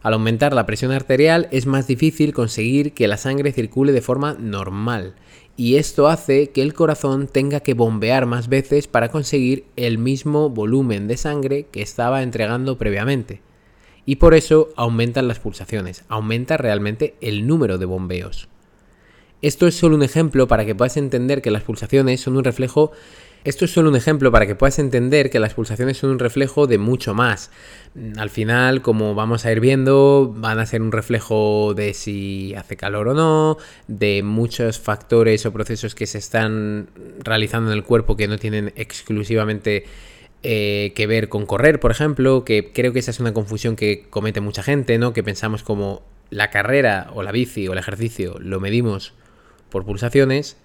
Al 0.06 0.14
aumentar 0.14 0.54
la 0.54 0.68
presión 0.68 0.92
arterial 0.92 1.48
es 1.50 1.66
más 1.66 1.88
difícil 1.88 2.32
conseguir 2.32 2.94
que 2.94 3.08
la 3.08 3.18
sangre 3.18 3.52
circule 3.52 3.92
de 3.92 4.04
forma 4.04 4.36
normal 4.40 5.16
y 5.58 5.78
esto 5.78 6.08
hace 6.10 6.52
que 6.52 6.62
el 6.62 6.76
corazón 6.76 7.26
tenga 7.26 7.62
que 7.62 7.74
bombear 7.74 8.28
más 8.28 8.48
veces 8.48 8.86
para 8.86 9.10
conseguir 9.10 9.66
el 9.78 9.98
mismo 9.98 10.52
volumen 10.52 11.08
de 11.08 11.18
sangre 11.18 11.66
que 11.72 11.82
estaba 11.82 12.22
entregando 12.22 12.78
previamente. 12.78 13.42
Y 14.06 14.18
por 14.18 14.36
eso 14.36 14.70
aumentan 14.76 15.28
las 15.28 15.40
pulsaciones, 15.40 16.04
aumenta 16.08 16.56
realmente 16.56 17.16
el 17.20 17.48
número 17.48 17.80
de 17.80 17.86
bombeos. 17.86 18.48
Esto 19.42 19.66
es 19.66 19.74
solo 19.74 19.96
un 19.96 20.04
ejemplo 20.04 20.48
para 20.48 20.66
que 20.66 20.76
puedas 20.76 20.98
entender 20.98 21.42
que 21.42 21.50
las 21.50 21.64
pulsaciones 21.64 22.22
son 22.22 22.38
un 22.38 22.44
reflejo 22.44 22.92
esto 23.46 23.66
es 23.66 23.72
solo 23.72 23.90
un 23.90 23.96
ejemplo 23.96 24.32
para 24.32 24.48
que 24.48 24.56
puedas 24.56 24.80
entender 24.80 25.30
que 25.30 25.40
las 25.40 25.54
pulsaciones 25.54 25.98
son 25.98 26.10
un 26.10 26.20
reflejo 26.20 26.66
de 26.66 26.80
mucho 26.80 27.14
más. 27.14 27.52
Al 28.18 28.32
final, 28.32 28.82
como 28.82 29.14
vamos 29.14 29.46
a 29.46 29.52
ir 29.52 29.60
viendo, 29.60 30.34
van 30.36 30.58
a 30.58 30.66
ser 30.66 30.82
un 30.82 30.92
reflejo 30.92 31.75
de 31.75 31.94
si 31.94 32.56
hace 32.56 32.75
calor 32.75 33.10
o 33.10 33.14
no, 33.14 33.58
de 33.88 34.24
muchos 34.24 34.80
factores 34.80 35.46
o 35.46 35.54
procesos 35.54 35.94
que 35.94 36.08
se 36.08 36.18
están 36.18 36.90
realizando 37.24 37.72
en 37.72 37.78
el 37.78 37.84
cuerpo 37.84 38.18
que 38.18 38.28
no 38.28 38.40
tienen 38.40 38.74
exclusivamente 38.75 39.86
eh, 40.42 40.94
que 40.96 41.06
ver 41.06 41.30
con 41.30 41.46
correr, 41.46 41.80
por 41.80 41.92
ejemplo, 41.92 42.46
que 42.46 42.72
creo 42.74 42.94
que 42.94 43.00
esa 43.00 43.12
es 43.12 43.20
una 43.20 43.34
confusión 43.34 43.75
que 43.75 44.08
comete 44.10 44.42
mucha 44.42 44.64
gente, 44.64 44.98
¿no? 44.98 45.14
Que 45.14 45.22
pensamos 45.22 45.62
como 45.62 46.02
la 46.32 46.50
carrera 46.50 47.12
o 47.14 47.22
la 47.22 47.32
bici 47.32 47.68
o 47.68 47.74
el 47.74 47.80
ejercicio 47.80 48.38
lo 48.40 48.60
medimos 48.60 49.14
por 49.70 49.86
pulsaciones, 49.86 50.58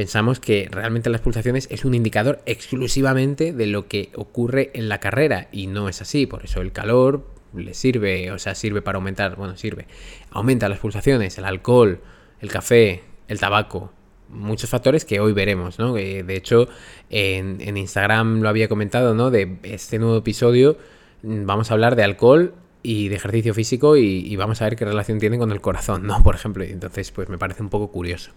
pensamos 0.00 0.40
que 0.40 0.66
realmente 0.70 1.10
las 1.10 1.20
pulsaciones 1.20 1.68
es 1.70 1.84
un 1.84 1.92
indicador 1.92 2.40
exclusivamente 2.46 3.52
de 3.52 3.66
lo 3.66 3.86
que 3.86 4.08
ocurre 4.14 4.70
en 4.72 4.88
la 4.88 4.98
carrera 4.98 5.48
y 5.52 5.66
no 5.66 5.90
es 5.90 6.00
así, 6.00 6.24
por 6.24 6.42
eso 6.42 6.62
el 6.62 6.72
calor 6.72 7.26
le 7.54 7.74
sirve, 7.74 8.30
o 8.30 8.38
sea, 8.38 8.54
sirve 8.54 8.80
para 8.80 8.96
aumentar, 8.96 9.36
bueno, 9.36 9.58
sirve, 9.58 9.86
aumenta 10.30 10.70
las 10.70 10.78
pulsaciones, 10.78 11.36
el 11.36 11.44
alcohol, 11.44 12.00
el 12.40 12.50
café, 12.50 13.02
el 13.28 13.38
tabaco, 13.40 13.92
muchos 14.30 14.70
factores 14.70 15.04
que 15.04 15.20
hoy 15.20 15.34
veremos, 15.34 15.78
¿no? 15.78 15.92
de 15.92 16.34
hecho, 16.34 16.66
en, 17.10 17.76
Instagram 17.76 18.40
lo 18.40 18.48
había 18.48 18.68
comentado, 18.68 19.14
¿no? 19.14 19.30
De 19.30 19.58
este 19.64 19.98
nuevo 19.98 20.16
episodio 20.16 20.78
mm, 21.22 21.44
vamos 21.44 21.70
a 21.70 21.74
hablar 21.74 21.94
de 21.94 22.04
alcohol 22.04 22.54
y 22.82 23.08
de 23.08 23.16
ejercicio 23.16 23.52
físico 23.52 23.98
y, 23.98 24.34
vamos 24.36 24.62
a 24.62 24.64
ver 24.64 24.76
qué 24.76 24.86
relación 24.86 25.18
tiene 25.18 25.36
con 25.36 25.52
el 25.52 25.60
corazón, 25.60 26.06
¿no? 26.06 26.22
Por 26.24 26.36
ejemplo, 26.36 26.64
entonces 26.64 27.10
pues 27.10 27.28
me 27.28 27.36
parece 27.36 27.62
un 27.62 27.68
poco 27.68 27.92
curioso. 27.92 28.30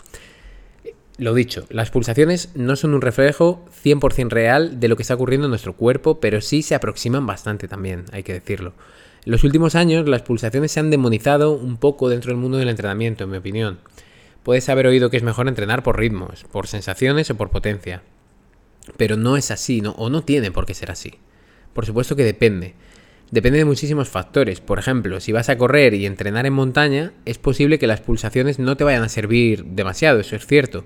Lo 1.17 1.35
dicho, 1.35 1.65
las 1.69 1.91
pulsaciones 1.91 2.49
no 2.55 2.75
son 2.75 2.95
un 2.95 3.01
reflejo 3.01 3.63
100% 3.83 4.29
real 4.29 4.79
de 4.79 4.87
lo 4.87 4.95
que 4.95 5.03
está 5.03 5.13
ocurriendo 5.13 5.45
en 5.45 5.51
nuestro 5.51 5.75
cuerpo, 5.75 6.19
pero 6.19 6.41
sí 6.41 6.63
se 6.63 6.73
aproximan 6.73 7.27
bastante 7.27 7.67
también, 7.67 8.05
hay 8.11 8.23
que 8.23 8.33
decirlo. 8.33 8.73
En 9.23 9.31
los 9.31 9.43
últimos 9.43 9.75
años 9.75 10.07
las 10.09 10.23
pulsaciones 10.23 10.71
se 10.71 10.79
han 10.79 10.89
demonizado 10.89 11.53
un 11.53 11.77
poco 11.77 12.09
dentro 12.09 12.31
del 12.31 12.41
mundo 12.41 12.57
del 12.57 12.69
entrenamiento, 12.69 13.23
en 13.23 13.29
mi 13.29 13.37
opinión. 13.37 13.77
Puedes 14.41 14.67
haber 14.69 14.87
oído 14.87 15.11
que 15.11 15.17
es 15.17 15.23
mejor 15.23 15.47
entrenar 15.47 15.83
por 15.83 15.99
ritmos, 15.99 16.45
por 16.51 16.65
sensaciones 16.67 17.29
o 17.29 17.35
por 17.35 17.51
potencia. 17.51 18.01
Pero 18.97 19.15
no 19.15 19.37
es 19.37 19.51
así, 19.51 19.83
o 19.85 20.09
no 20.09 20.23
tiene 20.23 20.51
por 20.51 20.65
qué 20.65 20.73
ser 20.73 20.89
así. 20.89 21.13
Por 21.73 21.85
supuesto 21.85 22.15
que 22.15 22.23
depende. 22.23 22.73
Depende 23.31 23.59
de 23.59 23.65
muchísimos 23.65 24.09
factores. 24.09 24.61
Por 24.61 24.79
ejemplo, 24.79 25.19
si 25.19 25.31
vas 25.31 25.49
a 25.49 25.57
correr 25.57 25.93
y 25.93 26.07
entrenar 26.07 26.45
en 26.45 26.53
montaña, 26.53 27.13
es 27.25 27.37
posible 27.37 27.79
que 27.79 27.87
las 27.87 28.01
pulsaciones 28.01 28.59
no 28.59 28.75
te 28.75 28.83
vayan 28.83 29.03
a 29.03 29.09
servir 29.09 29.63
demasiado, 29.63 30.19
eso 30.19 30.35
es 30.35 30.45
cierto. 30.45 30.85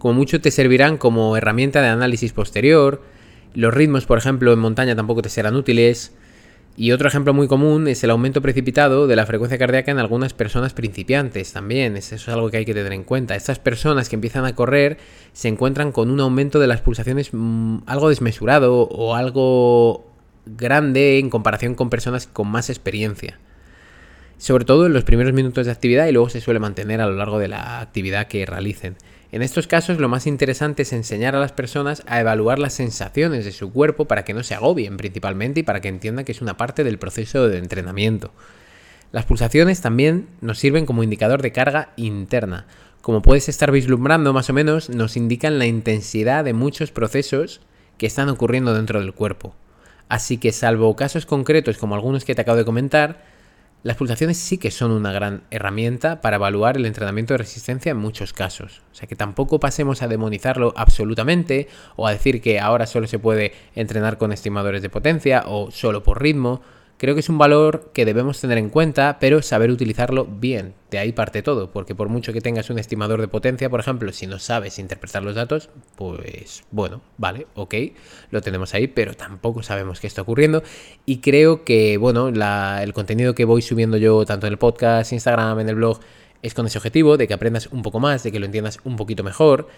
Como 0.00 0.14
mucho 0.14 0.40
te 0.40 0.50
servirán 0.50 0.96
como 0.96 1.36
herramienta 1.36 1.82
de 1.82 1.88
análisis 1.88 2.32
posterior. 2.32 3.02
Los 3.52 3.74
ritmos, 3.74 4.06
por 4.06 4.16
ejemplo, 4.16 4.50
en 4.50 4.58
montaña 4.58 4.96
tampoco 4.96 5.20
te 5.20 5.28
serán 5.28 5.56
útiles. 5.56 6.14
Y 6.74 6.92
otro 6.92 7.06
ejemplo 7.06 7.34
muy 7.34 7.48
común 7.48 7.86
es 7.86 8.02
el 8.02 8.08
aumento 8.08 8.40
precipitado 8.40 9.06
de 9.06 9.14
la 9.14 9.26
frecuencia 9.26 9.58
cardíaca 9.58 9.90
en 9.90 9.98
algunas 9.98 10.32
personas 10.32 10.72
principiantes 10.72 11.52
también. 11.52 11.98
Eso 11.98 12.14
es 12.14 12.26
algo 12.30 12.50
que 12.50 12.56
hay 12.56 12.64
que 12.64 12.72
tener 12.72 12.94
en 12.94 13.04
cuenta. 13.04 13.36
Estas 13.36 13.58
personas 13.58 14.08
que 14.08 14.16
empiezan 14.16 14.46
a 14.46 14.54
correr 14.54 14.96
se 15.34 15.48
encuentran 15.48 15.92
con 15.92 16.10
un 16.10 16.20
aumento 16.20 16.60
de 16.60 16.66
las 16.66 16.80
pulsaciones 16.80 17.28
mm, 17.34 17.80
algo 17.84 18.08
desmesurado 18.08 18.84
o 18.84 19.14
algo 19.14 20.10
grande 20.46 21.18
en 21.18 21.28
comparación 21.28 21.74
con 21.74 21.90
personas 21.90 22.26
con 22.26 22.48
más 22.48 22.70
experiencia. 22.70 23.38
Sobre 24.38 24.64
todo 24.64 24.86
en 24.86 24.94
los 24.94 25.04
primeros 25.04 25.34
minutos 25.34 25.66
de 25.66 25.72
actividad 25.72 26.06
y 26.06 26.12
luego 26.12 26.30
se 26.30 26.40
suele 26.40 26.58
mantener 26.58 27.02
a 27.02 27.06
lo 27.06 27.16
largo 27.16 27.38
de 27.38 27.48
la 27.48 27.80
actividad 27.80 28.28
que 28.28 28.46
realicen. 28.46 28.96
En 29.32 29.42
estos 29.42 29.68
casos 29.68 29.98
lo 29.98 30.08
más 30.08 30.26
interesante 30.26 30.82
es 30.82 30.92
enseñar 30.92 31.36
a 31.36 31.40
las 31.40 31.52
personas 31.52 32.02
a 32.06 32.20
evaluar 32.20 32.58
las 32.58 32.74
sensaciones 32.74 33.44
de 33.44 33.52
su 33.52 33.72
cuerpo 33.72 34.06
para 34.06 34.24
que 34.24 34.34
no 34.34 34.42
se 34.42 34.54
agobien 34.54 34.96
principalmente 34.96 35.60
y 35.60 35.62
para 35.62 35.80
que 35.80 35.88
entiendan 35.88 36.24
que 36.24 36.32
es 36.32 36.42
una 36.42 36.56
parte 36.56 36.82
del 36.82 36.98
proceso 36.98 37.48
de 37.48 37.58
entrenamiento. 37.58 38.32
Las 39.12 39.26
pulsaciones 39.26 39.80
también 39.80 40.28
nos 40.40 40.58
sirven 40.58 40.84
como 40.84 41.04
indicador 41.04 41.42
de 41.42 41.52
carga 41.52 41.92
interna. 41.96 42.66
Como 43.02 43.22
puedes 43.22 43.48
estar 43.48 43.70
vislumbrando 43.70 44.32
más 44.32 44.50
o 44.50 44.52
menos, 44.52 44.90
nos 44.90 45.16
indican 45.16 45.58
la 45.58 45.66
intensidad 45.66 46.44
de 46.44 46.52
muchos 46.52 46.90
procesos 46.90 47.60
que 47.98 48.06
están 48.06 48.28
ocurriendo 48.28 48.74
dentro 48.74 49.00
del 49.00 49.14
cuerpo. 49.14 49.54
Así 50.08 50.38
que 50.38 50.50
salvo 50.50 50.96
casos 50.96 51.24
concretos 51.24 51.78
como 51.78 51.94
algunos 51.94 52.24
que 52.24 52.34
te 52.34 52.42
acabo 52.42 52.58
de 52.58 52.64
comentar, 52.64 53.29
las 53.82 53.96
pulsaciones 53.96 54.36
sí 54.36 54.58
que 54.58 54.70
son 54.70 54.90
una 54.90 55.12
gran 55.12 55.42
herramienta 55.50 56.20
para 56.20 56.36
evaluar 56.36 56.76
el 56.76 56.84
entrenamiento 56.84 57.34
de 57.34 57.38
resistencia 57.38 57.90
en 57.90 57.96
muchos 57.96 58.32
casos. 58.32 58.82
O 58.92 58.94
sea 58.94 59.08
que 59.08 59.16
tampoco 59.16 59.58
pasemos 59.58 60.02
a 60.02 60.08
demonizarlo 60.08 60.74
absolutamente 60.76 61.68
o 61.96 62.06
a 62.06 62.12
decir 62.12 62.42
que 62.42 62.60
ahora 62.60 62.86
solo 62.86 63.06
se 63.06 63.18
puede 63.18 63.52
entrenar 63.74 64.18
con 64.18 64.32
estimadores 64.32 64.82
de 64.82 64.90
potencia 64.90 65.44
o 65.46 65.70
solo 65.70 66.02
por 66.02 66.22
ritmo. 66.22 66.60
Creo 67.00 67.14
que 67.14 67.20
es 67.20 67.30
un 67.30 67.38
valor 67.38 67.92
que 67.94 68.04
debemos 68.04 68.42
tener 68.42 68.58
en 68.58 68.68
cuenta, 68.68 69.16
pero 69.18 69.40
saber 69.40 69.70
utilizarlo 69.70 70.26
bien. 70.26 70.74
De 70.90 70.98
ahí 70.98 71.12
parte 71.12 71.40
todo, 71.40 71.72
porque 71.72 71.94
por 71.94 72.10
mucho 72.10 72.34
que 72.34 72.42
tengas 72.42 72.68
un 72.68 72.78
estimador 72.78 73.22
de 73.22 73.28
potencia, 73.28 73.70
por 73.70 73.80
ejemplo, 73.80 74.12
si 74.12 74.26
no 74.26 74.38
sabes 74.38 74.78
interpretar 74.78 75.22
los 75.22 75.34
datos, 75.34 75.70
pues 75.96 76.62
bueno, 76.70 77.00
vale, 77.16 77.46
ok, 77.54 77.74
lo 78.30 78.42
tenemos 78.42 78.74
ahí, 78.74 78.86
pero 78.86 79.14
tampoco 79.14 79.62
sabemos 79.62 79.98
qué 79.98 80.08
está 80.08 80.20
ocurriendo. 80.20 80.62
Y 81.06 81.20
creo 81.20 81.64
que, 81.64 81.96
bueno, 81.96 82.28
el 82.28 82.92
contenido 82.92 83.34
que 83.34 83.46
voy 83.46 83.62
subiendo 83.62 83.96
yo, 83.96 84.26
tanto 84.26 84.46
en 84.46 84.52
el 84.52 84.58
podcast, 84.58 85.10
Instagram, 85.14 85.58
en 85.60 85.70
el 85.70 85.76
blog, 85.76 86.00
es 86.42 86.52
con 86.52 86.66
ese 86.66 86.76
objetivo 86.76 87.16
de 87.16 87.26
que 87.26 87.32
aprendas 87.32 87.68
un 87.68 87.80
poco 87.80 87.98
más, 87.98 88.24
de 88.24 88.30
que 88.30 88.40
lo 88.40 88.44
entiendas 88.44 88.78
un 88.84 88.96
poquito 88.96 89.24
mejor 89.24 89.68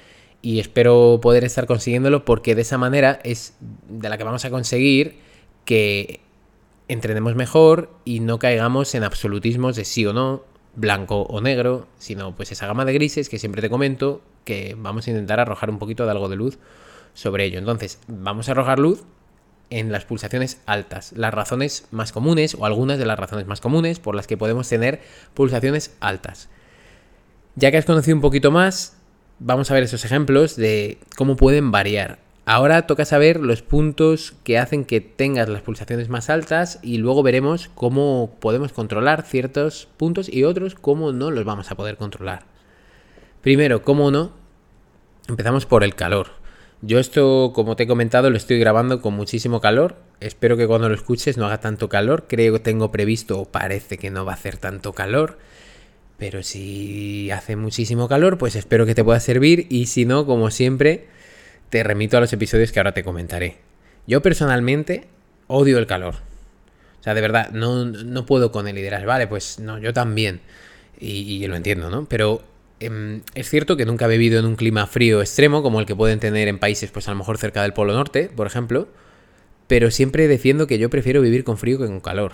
y 0.43 0.59
espero 0.59 1.21
poder 1.23 1.45
estar 1.45 1.67
consiguiéndolo 1.67 2.25
porque 2.25 2.57
de 2.57 2.62
esa 2.62 2.79
manera 2.79 3.21
es 3.23 3.55
de 3.88 4.09
la 4.09 4.19
que 4.19 4.25
vamos 4.25 4.45
a 4.45 4.50
conseguir 4.50 5.21
que 5.64 6.19
entrenemos 6.93 7.35
mejor 7.35 7.91
y 8.05 8.21
no 8.21 8.39
caigamos 8.39 8.95
en 8.95 9.05
absolutismos 9.05 9.77
de 9.77 9.85
sí 9.85 10.05
o 10.07 10.13
no, 10.13 10.45
blanco 10.75 11.23
o 11.23 11.41
negro, 11.41 11.87
sino 11.99 12.35
pues 12.35 12.53
esa 12.53 12.67
gama 12.67 12.85
de 12.85 12.93
grises 12.93 13.29
que 13.29 13.39
siempre 13.39 13.63
te 13.63 13.71
comento 13.71 14.23
que 14.45 14.75
vamos 14.79 15.07
a 15.07 15.11
intentar 15.11 15.41
arrojar 15.41 15.71
un 15.71 15.79
poquito 15.79 16.05
de 16.05 16.11
algo 16.11 16.29
de 16.29 16.37
luz 16.37 16.59
sobre 17.15 17.45
ello. 17.45 17.59
Entonces, 17.59 17.99
vamos 18.09 18.49
a 18.49 18.53
arrojar 18.53 18.79
luz 18.79 19.05
en 19.71 19.91
las 19.91 20.05
pulsaciones 20.05 20.61
altas, 20.67 21.13
las 21.17 21.33
razones 21.33 21.87
más 21.91 22.13
comunes 22.13 22.55
o 22.59 22.67
algunas 22.67 22.99
de 22.99 23.07
las 23.07 23.19
razones 23.19 23.47
más 23.47 23.61
comunes 23.61 23.99
por 23.99 24.15
las 24.15 24.27
que 24.27 24.37
podemos 24.37 24.69
tener 24.69 25.01
pulsaciones 25.33 25.97
altas. 26.01 26.51
Ya 27.55 27.71
que 27.71 27.79
has 27.79 27.85
conocido 27.85 28.17
un 28.17 28.23
poquito 28.23 28.51
más, 28.51 28.99
vamos 29.39 29.71
a 29.71 29.75
ver 29.75 29.83
esos 29.85 30.05
ejemplos 30.05 30.57
de 30.57 30.99
cómo 31.17 31.37
pueden 31.37 31.71
variar. 31.71 32.19
Ahora 32.45 32.89
toca 32.89 33.05
saber 33.05 33.39
los 33.39 33.63
puntos 33.63 34.35
que 34.43 34.59
hacen 34.59 34.85
que 34.85 35.01
tengas 35.01 35.49
las 35.49 35.63
pulsaciones 35.63 36.09
más 36.09 36.29
altas 36.29 36.81
y 36.83 36.99
luego 36.99 37.23
veremos 37.23 37.71
cómo 37.75 38.37
podemos 38.41 38.73
controlar 38.73 39.23
ciertos 39.23 39.89
puntos 39.97 40.29
y 40.29 40.43
otros 40.43 40.75
cómo 40.75 41.13
no 41.13 41.31
los 41.31 41.45
vamos 41.45 41.71
a 41.71 41.77
poder 41.77 41.97
controlar. 41.97 42.45
Primero, 43.43 43.83
cómo 43.83 44.11
no, 44.11 44.33
empezamos 45.29 45.67
por 45.67 45.85
el 45.85 45.95
calor. 45.95 46.43
Yo 46.85 46.99
esto, 46.99 47.53
como 47.55 47.77
te 47.77 47.85
he 47.85 47.87
comentado, 47.87 48.29
lo 48.29 48.37
estoy 48.37 48.59
grabando 48.59 49.01
con 49.01 49.15
muchísimo 49.15 49.61
calor. 49.61 49.95
Espero 50.19 50.57
que 50.57 50.67
cuando 50.67 50.89
lo 50.89 50.97
escuches 50.97 51.37
no 51.37 51.47
haga 51.47 51.61
tanto 51.61 51.89
calor. 51.89 52.25
Creo 52.29 52.55
que 52.55 52.59
tengo 52.59 52.91
previsto 52.91 53.39
o 53.39 53.45
parece 53.45 53.99
que 53.99 54.11
no 54.11 54.25
va 54.25 54.33
a 54.33 54.35
hacer 54.35 54.57
tanto 54.57 54.93
calor. 54.93 55.39
Pero 56.19 56.43
si 56.43 57.31
hace 57.31 57.55
muchísimo 57.55 58.09
calor, 58.09 58.37
pues 58.37 58.57
espero 58.57 58.85
que 58.85 58.97
te 58.97 59.05
pueda 59.05 59.21
servir. 59.21 59.69
Y 59.71 59.87
si 59.87 60.07
no, 60.07 60.27
como 60.27 60.51
siempre, 60.51 61.07
te 61.73 61.83
remito 61.83 62.19
a 62.19 62.21
los 62.21 62.31
episodios 62.35 62.71
que 62.71 62.81
ahora 62.81 62.93
te 62.93 63.02
comentaré. 63.02 63.57
Yo 64.07 64.21
personalmente 64.21 65.07
odio 65.47 65.79
el 65.79 65.87
calor. 65.87 66.17
O 67.00 67.02
sea, 67.02 67.14
de 67.14 67.23
verdad, 67.23 67.50
no, 67.52 68.26
puedo 68.26 68.52
con 68.52 68.69
y 68.69 68.73
dirás, 68.73 69.07
vale, 69.07 69.26
pues 69.26 69.59
no, 69.59 69.79
yo 69.79 69.95
también. 69.95 70.43
Y, 71.00 71.47
lo 71.47 71.57
entiendo, 71.57 71.88
¿no? 71.88 72.05
Pero 72.05 72.43
em, 72.79 73.23
es 73.35 73.49
cierto 73.49 73.79
que 73.79 73.87
nunca 73.87 74.05
he 74.05 74.09
vivido 74.09 74.38
en 74.38 74.45
un 74.45 74.55
clima 74.55 74.87
frío 74.87 75.23
extremo 75.23 75.62
como 75.62 75.81
el 75.81 75.87
que 75.87 75.97
pueden 75.97 76.21
tener 76.21 76.47
en 76.47 76.59
países, 76.59 76.91
pues 76.91 77.09
a 77.09 77.12
lo 77.12 77.17
mejor 77.17 77.38
cerca 77.38 77.62
del 77.62 77.73
Polo 77.73 77.95
Norte, 77.95 78.29
por 78.37 78.47
ejemplo. 78.47 78.88
Pero 79.67 79.91
siempre 79.91 80.29
defiendo 80.29 80.67
que 80.67 80.79
yo 80.79 80.91
prefiero 80.91 81.23
vivir 81.23 81.43
con 81.43 81.57
frío 81.57 81.79
que 81.79 81.87
con 81.87 82.00
calor. 82.00 82.33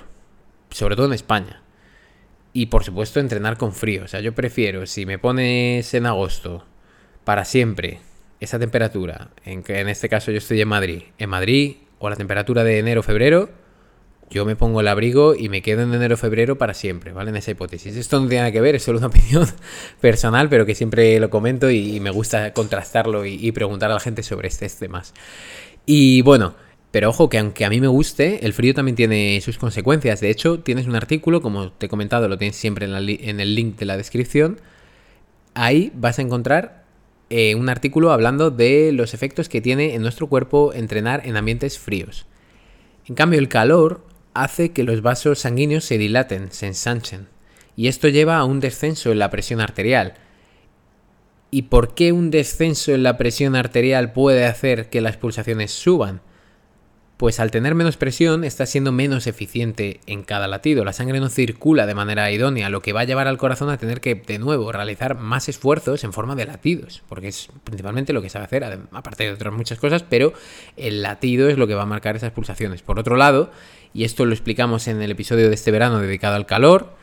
Sobre 0.71 0.97
todo 0.97 1.07
en 1.07 1.13
España. 1.13 1.63
Y 2.53 2.67
por 2.67 2.83
supuesto 2.83 3.21
entrenar 3.21 3.57
con 3.57 3.73
frío. 3.73 4.03
O 4.03 4.09
sea, 4.09 4.19
yo 4.19 4.35
prefiero, 4.35 4.85
si 4.87 5.07
me 5.07 5.21
pones 5.21 5.95
en 5.95 6.07
agosto, 6.07 6.65
para 7.23 7.45
siempre, 7.45 8.01
esa 8.41 8.59
temperatura, 8.59 9.31
en 9.45 9.63
que 9.63 9.81
en 9.81 9.89
este 9.89 10.09
caso 10.09 10.31
yo 10.31 10.39
estoy 10.39 10.61
en 10.61 10.69
Madrid, 10.69 11.03
en 11.19 11.31
Madrid 11.31 11.77
o 11.99 12.09
la 12.09 12.17
temperatura 12.17 12.65
de 12.65 12.79
enero-febrero, 12.79 13.51
yo 14.31 14.45
me 14.45 14.57
pongo 14.57 14.81
el 14.81 14.89
abrigo 14.89 15.35
y 15.35 15.49
me 15.49 15.63
quedo 15.63 15.83
en 15.83 15.95
enero-febrero 15.95 16.59
para 16.59 16.75
siempre, 16.75 17.13
¿vale? 17.13 17.31
En 17.31 17.37
esa 17.37 17.51
hipótesis. 17.51 17.97
Esto 17.97 18.21
no 18.21 18.29
tiene 18.29 18.43
nada 18.43 18.53
que 18.53 18.61
ver, 18.61 18.75
es 18.75 18.83
solo 18.83 18.99
una 18.99 19.07
opinión 19.09 19.47
personal, 20.01 20.49
pero 20.49 20.67
que 20.67 20.75
siempre 20.75 21.19
lo 21.19 21.31
comento 21.31 21.71
y, 21.71 21.99
me 22.01 22.11
gusta 22.11 22.53
contrastarlo 22.53 23.25
y, 23.25 23.51
preguntar 23.53 23.91
a 23.91 23.95
la 23.95 24.01
gente 24.01 24.23
sobre 24.23 24.49
este 24.49 24.69
temas. 24.69 25.15
Y 25.87 26.21
bueno, 26.23 26.55
pero 26.91 27.09
ojo 27.09 27.31
que 27.31 27.39
aunque 27.39 27.65
a 27.65 27.71
mí 27.71 27.81
me 27.81 27.89
guste, 27.89 28.45
el 28.45 28.53
frío 28.53 28.75
también 28.75 28.97
tiene 28.97 29.41
sus 29.41 29.57
consecuencias. 29.57 30.21
De 30.21 30.31
hecho, 30.31 30.61
tienes 30.61 30.87
un 30.87 30.95
artículo, 30.95 31.41
como 31.41 31.73
te 31.73 31.87
he 31.87 31.89
comentado, 31.89 32.29
lo 32.29 32.37
tienes 32.37 32.57
siempre 32.57 32.87
en, 32.87 32.95
en 32.95 33.41
el 33.41 33.55
link 33.55 33.79
de 33.79 33.87
la 33.87 33.97
descripción. 33.97 34.61
Ahí 35.55 35.91
vas 35.95 36.19
a 36.19 36.23
encontrar 36.23 36.85
eh, 37.31 37.55
un 37.55 37.69
artículo 37.69 38.11
hablando 38.11 38.51
de 38.51 38.91
los 38.93 39.13
efectos 39.15 39.49
que 39.49 39.61
tiene 39.61 39.95
en 39.95 40.03
nuestro 40.03 40.29
cuerpo 40.29 40.73
entrenar 40.73 41.23
en 41.27 41.37
ambientes 41.37 41.79
fríos. 41.79 42.27
En 43.07 43.15
cambio, 43.15 43.39
el 43.39 43.49
calor 43.49 44.05
hace 44.35 44.73
que 44.73 44.85
los 44.85 45.03
vasos 45.03 45.41
sanguíneos 45.41 45.85
se 45.85 45.99
dilaten, 45.99 46.53
se 46.53 46.67
ensanchen, 46.67 47.29
y 47.77 47.89
esto 47.89 48.09
lleva 48.09 48.39
a 48.39 48.45
un 48.45 48.61
descenso 48.61 49.13
en 49.13 49.19
la 49.19 49.31
presión 49.31 49.61
arterial. 49.61 50.15
¿Y 51.51 51.63
por 51.63 51.95
qué 51.95 52.13
un 52.13 52.31
descenso 52.31 52.93
en 52.93 53.03
la 53.03 53.17
presión 53.17 53.57
arterial 53.57 54.13
puede 54.13 54.45
hacer 54.45 54.91
que 54.91 55.01
las 55.01 55.17
pulsaciones 55.17 55.71
suban? 55.71 56.21
Pues 57.19 57.41
al 57.41 57.51
tener 57.51 57.75
menos 57.75 57.97
presión 57.97 58.45
está 58.45 58.65
siendo 58.65 58.93
menos 58.93 59.27
eficiente 59.27 59.99
en 60.07 60.23
cada 60.23 60.47
latido. 60.47 60.85
La 60.85 60.93
sangre 60.93 61.19
no 61.19 61.29
circula 61.29 61.85
de 61.85 61.97
manera 61.97 62.31
idónea, 62.31 62.71
lo 62.71 62.81
que 62.81 62.93
va 62.93 63.01
a 63.01 63.05
llevar 63.05 63.27
al 63.27 63.39
corazón 63.39 63.71
a 63.71 63.77
tener 63.77 64.01
que 64.01 64.15
de 64.15 64.39
nuevo 64.39 64.71
realizar 64.71 65.19
más 65.19 65.49
esfuerzos 65.49 66.05
en 66.05 66.13
forma 66.13 66.37
de 66.37 66.47
latidos, 66.47 67.03
porque 67.09 67.27
es 67.27 67.49
principalmente 67.65 68.13
lo 68.13 68.23
que 68.23 68.31
sabe 68.31 68.45
hacer, 68.45 68.81
aparte 68.93 69.25
de 69.25 69.33
otras 69.33 69.53
muchas 69.53 69.81
cosas, 69.81 70.05
pero 70.09 70.33
el 70.77 71.03
latido 71.03 71.49
es 71.49 71.59
lo 71.59 71.67
que 71.67 71.75
va 71.75 71.83
a 71.83 71.87
marcar 71.87 72.15
esas 72.15 72.31
pulsaciones. 72.31 72.83
Por 72.83 73.01
otro 73.01 73.17
lado, 73.17 73.51
y 73.93 74.05
esto 74.05 74.25
lo 74.25 74.33
explicamos 74.33 74.87
en 74.87 75.03
el 75.03 75.11
episodio 75.11 75.49
de 75.49 75.55
este 75.57 75.73
verano 75.73 75.99
dedicado 75.99 76.37
al 76.37 76.47
calor, 76.47 76.95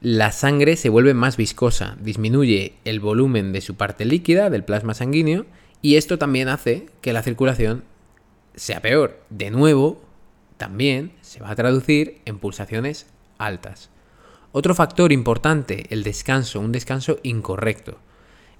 la 0.00 0.32
sangre 0.32 0.74
se 0.74 0.88
vuelve 0.88 1.14
más 1.14 1.36
viscosa, 1.36 1.96
disminuye 2.00 2.74
el 2.84 2.98
volumen 2.98 3.52
de 3.52 3.60
su 3.60 3.76
parte 3.76 4.04
líquida, 4.04 4.50
del 4.50 4.64
plasma 4.64 4.94
sanguíneo, 4.94 5.46
y 5.80 5.94
esto 5.94 6.18
también 6.18 6.48
hace 6.48 6.86
que 7.02 7.12
la 7.12 7.22
circulación 7.22 7.84
sea 8.54 8.80
peor. 8.80 9.20
De 9.30 9.50
nuevo, 9.50 10.02
también 10.56 11.12
se 11.20 11.40
va 11.40 11.50
a 11.50 11.56
traducir 11.56 12.20
en 12.24 12.38
pulsaciones 12.38 13.06
altas. 13.38 13.90
Otro 14.52 14.74
factor 14.74 15.12
importante, 15.12 15.86
el 15.90 16.04
descanso, 16.04 16.60
un 16.60 16.72
descanso 16.72 17.18
incorrecto. 17.22 17.98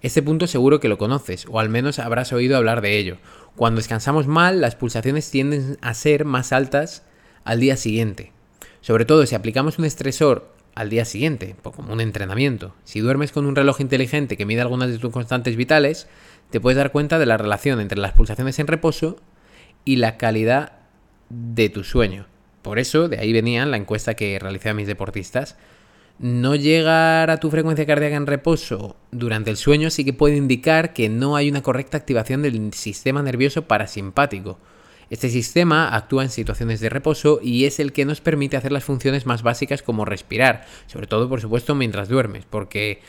Este 0.03 0.23
punto 0.23 0.47
seguro 0.47 0.81
que 0.81 0.89
lo 0.89 0.99
conoces, 0.99 1.47
o 1.49 1.61
al 1.61 1.69
menos 1.69 1.99
habrás 1.99 2.33
oído 2.33 2.57
hablar 2.57 2.81
de 2.81 2.99
ello. 2.99 3.19
Cuando 3.57 3.79
descansamos 3.79 4.27
mal, 4.27 4.61
las 4.61 4.75
pulsaciones 4.75 5.31
tienden 5.31 5.79
a 5.81 5.95
ser 5.95 6.25
más 6.25 6.53
altas 6.53 7.05
al 7.45 7.61
día 7.61 7.77
siguiente. 7.77 8.33
Sobre 8.81 9.05
todo 9.05 9.25
si 9.25 9.35
aplicamos 9.35 9.79
un 9.79 9.85
estresor 9.85 10.53
al 10.75 10.91
día 10.91 11.05
siguiente, 11.05 11.57
como 11.63 11.93
un 11.93 12.01
entrenamiento. 12.01 12.75
Si 12.85 13.01
duermes 13.01 13.33
con 13.33 13.47
un 13.47 13.57
reloj 13.57 13.81
inteligente 13.81 14.37
que 14.37 14.45
mide 14.45 14.61
algunas 14.61 14.91
de 14.91 14.99
tus 14.99 15.13
constantes 15.13 15.57
vitales, 15.57 16.09
te 16.51 16.61
puedes 16.61 16.77
dar 16.77 16.93
cuenta 16.93 17.19
de 17.19 17.27
la 17.27 17.37
relación 17.37 17.81
entre 17.81 17.99
las 17.99 18.13
pulsaciones 18.13 18.59
en 18.59 18.67
reposo 18.67 19.17
y 19.85 19.97
la 19.97 20.17
calidad 20.17 20.73
de 21.29 21.69
tu 21.69 21.85
sueño. 21.85 22.27
Por 22.63 22.79
eso, 22.79 23.09
de 23.09 23.19
ahí 23.19 23.33
venía 23.33 23.67
la 23.67 23.77
encuesta 23.77 24.15
que 24.15 24.39
realicé 24.39 24.71
a 24.71 24.75
mis 24.75 24.87
deportistas. 24.87 25.57
No 26.19 26.55
llegar 26.55 27.31
a 27.31 27.39
tu 27.39 27.51
frecuencia 27.51 27.87
cardíaca 27.87 28.17
en 28.17 28.27
reposo 28.27 28.97
durante 29.11 29.51
el 29.51 29.57
sueño 29.57 29.91
sí 29.91 30.05
que 30.05 30.13
puede 30.13 30.37
indicar 30.37 30.93
que 30.93 31.09
no 31.09 31.37
hay 31.37 31.51
una 31.51 31.63
correcta 31.63 31.97
activación 31.97 32.43
del 32.43 32.73
sistema 32.73 33.23
nervioso 33.23 33.67
parasimpático. 33.67 34.59
Este 35.11 35.29
sistema 35.29 35.95
actúa 35.95 36.23
en 36.23 36.31
situaciones 36.31 36.81
de 36.81 36.89
reposo 36.89 37.41
y 37.43 37.67
es 37.67 37.79
el 37.81 37.93
que 37.93 38.05
nos 38.05 38.21
permite 38.21 38.57
hacer 38.57 38.73
las 38.73 38.85
funciones 38.85 39.27
más 39.27 39.43
básicas 39.43 39.83
como 39.83 40.05
respirar, 40.05 40.67
sobre 40.87 41.07
todo 41.07 41.29
por 41.29 41.41
supuesto 41.41 41.75
mientras 41.75 42.09
duermes, 42.09 42.47
porque 42.49 43.03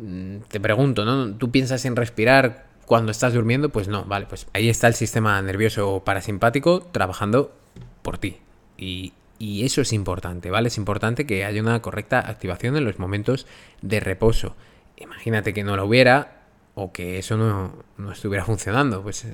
mm, 0.00 0.38
te 0.48 0.60
pregunto, 0.60 1.04
¿no? 1.04 1.34
¿Tú 1.34 1.50
piensas 1.50 1.84
en 1.84 1.96
respirar 1.96 2.67
cuando 2.88 3.12
estás 3.12 3.34
durmiendo, 3.34 3.68
pues 3.68 3.86
no, 3.86 4.04
vale, 4.06 4.26
pues 4.26 4.48
ahí 4.54 4.70
está 4.70 4.88
el 4.88 4.94
sistema 4.94 5.40
nervioso 5.42 6.02
parasimpático 6.04 6.80
trabajando 6.80 7.54
por 8.02 8.16
ti. 8.18 8.38
Y, 8.78 9.12
eso 9.40 9.82
es 9.82 9.92
importante, 9.92 10.50
¿vale? 10.50 10.66
Es 10.66 10.78
importante 10.78 11.24
que 11.24 11.44
haya 11.44 11.60
una 11.60 11.80
correcta 11.80 12.18
activación 12.18 12.76
en 12.76 12.84
los 12.84 12.98
momentos 12.98 13.46
de 13.82 14.00
reposo. 14.00 14.56
Imagínate 14.96 15.54
que 15.54 15.62
no 15.62 15.76
lo 15.76 15.84
hubiera 15.84 16.42
o 16.74 16.90
que 16.90 17.18
eso 17.18 17.36
no, 17.36 17.84
estuviera 18.10 18.44
funcionando. 18.44 19.02
Pues 19.02 19.24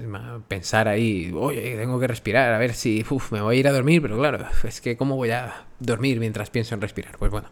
pensar 0.46 0.88
ahí, 0.88 1.32
oye, 1.34 1.76
tengo 1.76 1.98
que 2.00 2.08
respirar, 2.08 2.52
a 2.52 2.58
ver 2.58 2.74
si 2.74 3.06
me 3.30 3.40
voy 3.40 3.56
a 3.56 3.60
ir 3.60 3.68
a 3.68 3.72
dormir, 3.72 4.02
pero 4.02 4.18
claro, 4.18 4.46
es 4.64 4.80
que 4.82 4.96
¿cómo 4.98 5.16
voy 5.16 5.30
a 5.30 5.64
dormir 5.78 6.20
mientras 6.20 6.50
pienso 6.50 6.74
en 6.74 6.82
respirar? 6.82 7.16
Pues 7.16 7.30
bueno, 7.30 7.48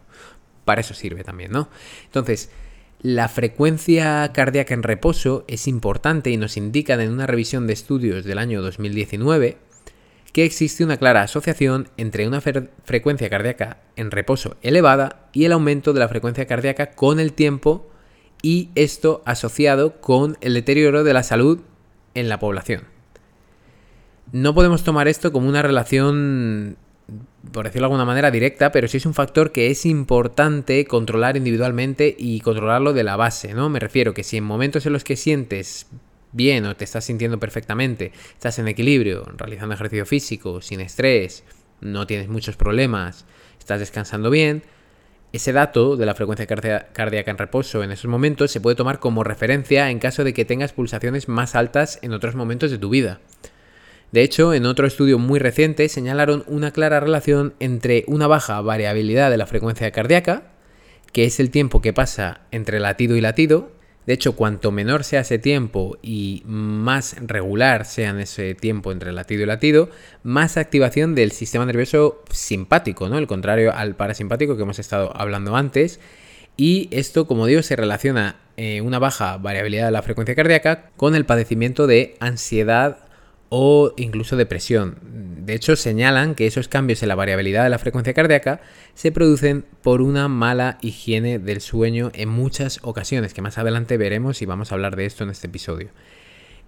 para 0.65 0.81
eso 0.81 0.93
sirve 0.93 1.23
también, 1.23 1.51
¿no? 1.51 1.69
Entonces, 2.05 2.51
la 3.03 3.27
frecuencia 3.27 4.31
cardíaca 4.33 4.73
en 4.73 4.81
reposo 4.81 5.43
es 5.49 5.67
importante 5.67 6.29
y 6.29 6.37
nos 6.37 6.55
indican 6.55 7.01
en 7.01 7.11
una 7.11 7.27
revisión 7.27 7.67
de 7.67 7.73
estudios 7.73 8.23
del 8.23 8.37
año 8.37 8.61
2019 8.61 9.57
que 10.31 10.45
existe 10.45 10.85
una 10.85 10.95
clara 10.95 11.21
asociación 11.21 11.89
entre 11.97 12.25
una 12.29 12.39
frecuencia 12.39 13.29
cardíaca 13.29 13.81
en 13.97 14.09
reposo 14.09 14.55
elevada 14.61 15.27
y 15.33 15.43
el 15.43 15.51
aumento 15.51 15.91
de 15.91 15.99
la 15.99 16.07
frecuencia 16.07 16.47
cardíaca 16.47 16.91
con 16.91 17.19
el 17.19 17.33
tiempo 17.33 17.89
y 18.41 18.69
esto 18.73 19.21
asociado 19.25 19.99
con 19.99 20.37
el 20.39 20.53
deterioro 20.53 21.03
de 21.03 21.13
la 21.13 21.23
salud 21.23 21.59
en 22.13 22.29
la 22.29 22.39
población. 22.39 22.83
No 24.31 24.55
podemos 24.55 24.83
tomar 24.85 25.09
esto 25.09 25.33
como 25.33 25.49
una 25.49 25.61
relación 25.61 26.77
por 27.51 27.65
decirlo 27.65 27.87
de 27.87 27.93
alguna 27.93 28.05
manera, 28.05 28.31
directa, 28.31 28.71
pero 28.71 28.87
sí 28.87 28.97
es 28.97 29.05
un 29.05 29.13
factor 29.13 29.51
que 29.51 29.69
es 29.69 29.85
importante 29.85 30.85
controlar 30.85 31.35
individualmente 31.35 32.15
y 32.17 32.39
controlarlo 32.39 32.93
de 32.93 33.03
la 33.03 33.15
base, 33.15 33.53
¿no? 33.53 33.69
Me 33.69 33.79
refiero 33.79 34.13
que 34.13 34.23
si 34.23 34.37
en 34.37 34.43
momentos 34.43 34.85
en 34.85 34.93
los 34.93 35.03
que 35.03 35.17
sientes 35.17 35.87
bien 36.31 36.65
o 36.65 36.75
te 36.75 36.85
estás 36.85 37.05
sintiendo 37.05 37.39
perfectamente, 37.39 38.11
estás 38.33 38.59
en 38.59 38.67
equilibrio, 38.67 39.25
realizando 39.37 39.75
ejercicio 39.75 40.05
físico, 40.05 40.61
sin 40.61 40.79
estrés, 40.79 41.43
no 41.81 42.07
tienes 42.07 42.29
muchos 42.29 42.55
problemas, 42.55 43.25
estás 43.59 43.79
descansando 43.79 44.29
bien, 44.29 44.63
ese 45.33 45.51
dato 45.51 45.97
de 45.97 46.05
la 46.05 46.13
frecuencia 46.13 46.45
cardíaca 46.45 47.31
en 47.31 47.37
reposo 47.37 47.83
en 47.83 47.91
esos 47.91 48.09
momentos 48.09 48.51
se 48.51 48.61
puede 48.61 48.75
tomar 48.75 48.99
como 48.99 49.23
referencia 49.23 49.89
en 49.89 49.97
caso 49.97 50.23
de 50.23 50.33
que 50.33 50.45
tengas 50.45 50.73
pulsaciones 50.73 51.27
más 51.27 51.55
altas 51.55 51.97
en 52.03 52.13
otros 52.13 52.35
momentos 52.35 52.69
de 52.69 52.77
tu 52.77 52.89
vida. 52.89 53.19
De 54.13 54.21
hecho, 54.21 54.53
en 54.53 54.67
otro 54.67 54.85
estudio 54.85 55.17
muy 55.17 55.39
reciente 55.39 55.89
señalaron 55.89 56.43
una 56.45 56.69
clara 56.69 56.99
relación 56.99 57.55
entre 57.59 58.03
una 58.05 58.27
baja 58.27 58.61
variabilidad 58.61 59.31
de 59.31 59.37
la 59.37 59.47
frecuencia 59.47 59.89
cardíaca, 59.89 60.51
que 61.11 61.25
es 61.25 61.39
el 61.39 61.49
tiempo 61.49 61.81
que 61.81 61.93
pasa 61.93 62.41
entre 62.51 62.79
latido 62.79 63.15
y 63.15 63.21
latido. 63.21 63.71
De 64.05 64.13
hecho, 64.13 64.35
cuanto 64.35 64.71
menor 64.71 65.03
sea 65.03 65.21
ese 65.21 65.39
tiempo 65.39 65.97
y 66.03 66.43
más 66.45 67.15
regular 67.25 67.85
sea 67.85 68.11
ese 68.21 68.53
tiempo 68.53 68.91
entre 68.91 69.13
latido 69.13 69.41
y 69.41 69.45
latido, 69.47 69.89
más 70.21 70.57
activación 70.57 71.15
del 71.15 71.31
sistema 71.31 71.65
nervioso 71.65 72.23
simpático, 72.29 73.09
¿no? 73.09 73.17
El 73.17 73.25
contrario 73.25 73.73
al 73.73 73.95
parasimpático 73.95 74.55
que 74.55 74.61
hemos 74.61 74.77
estado 74.77 75.11
hablando 75.17 75.55
antes. 75.55 75.99
Y 76.55 76.87
esto, 76.91 77.25
como 77.25 77.47
digo, 77.47 77.63
se 77.63 77.75
relaciona 77.75 78.35
eh, 78.57 78.81
una 78.81 78.99
baja 78.99 79.37
variabilidad 79.37 79.85
de 79.85 79.91
la 79.91 80.03
frecuencia 80.03 80.35
cardíaca 80.35 80.91
con 80.97 81.15
el 81.15 81.25
padecimiento 81.25 81.87
de 81.87 82.15
ansiedad 82.19 83.02
o 83.55 83.93
incluso 83.97 84.35
depresión. 84.35 84.97
De 85.45 85.53
hecho, 85.53 85.75
señalan 85.75 86.33
que 86.33 86.47
esos 86.47 86.67
cambios 86.67 87.03
en 87.03 87.09
la 87.09 87.13
variabilidad 87.13 87.63
de 87.63 87.69
la 87.69 87.77
frecuencia 87.77 88.15
cardíaca 88.15 88.61
se 88.95 89.11
producen 89.11 89.63
por 89.83 90.01
una 90.01 90.27
mala 90.27 90.79
higiene 90.81 91.37
del 91.37 91.61
sueño 91.61 92.09
en 92.15 92.29
muchas 92.29 92.79
ocasiones, 92.81 93.35
que 93.35 93.43
más 93.43 93.59
adelante 93.59 93.95
veremos 93.97 94.41
y 94.41 94.47
vamos 94.47 94.71
a 94.71 94.75
hablar 94.75 94.95
de 94.95 95.05
esto 95.05 95.23
en 95.23 95.29
este 95.29 95.45
episodio. 95.45 95.89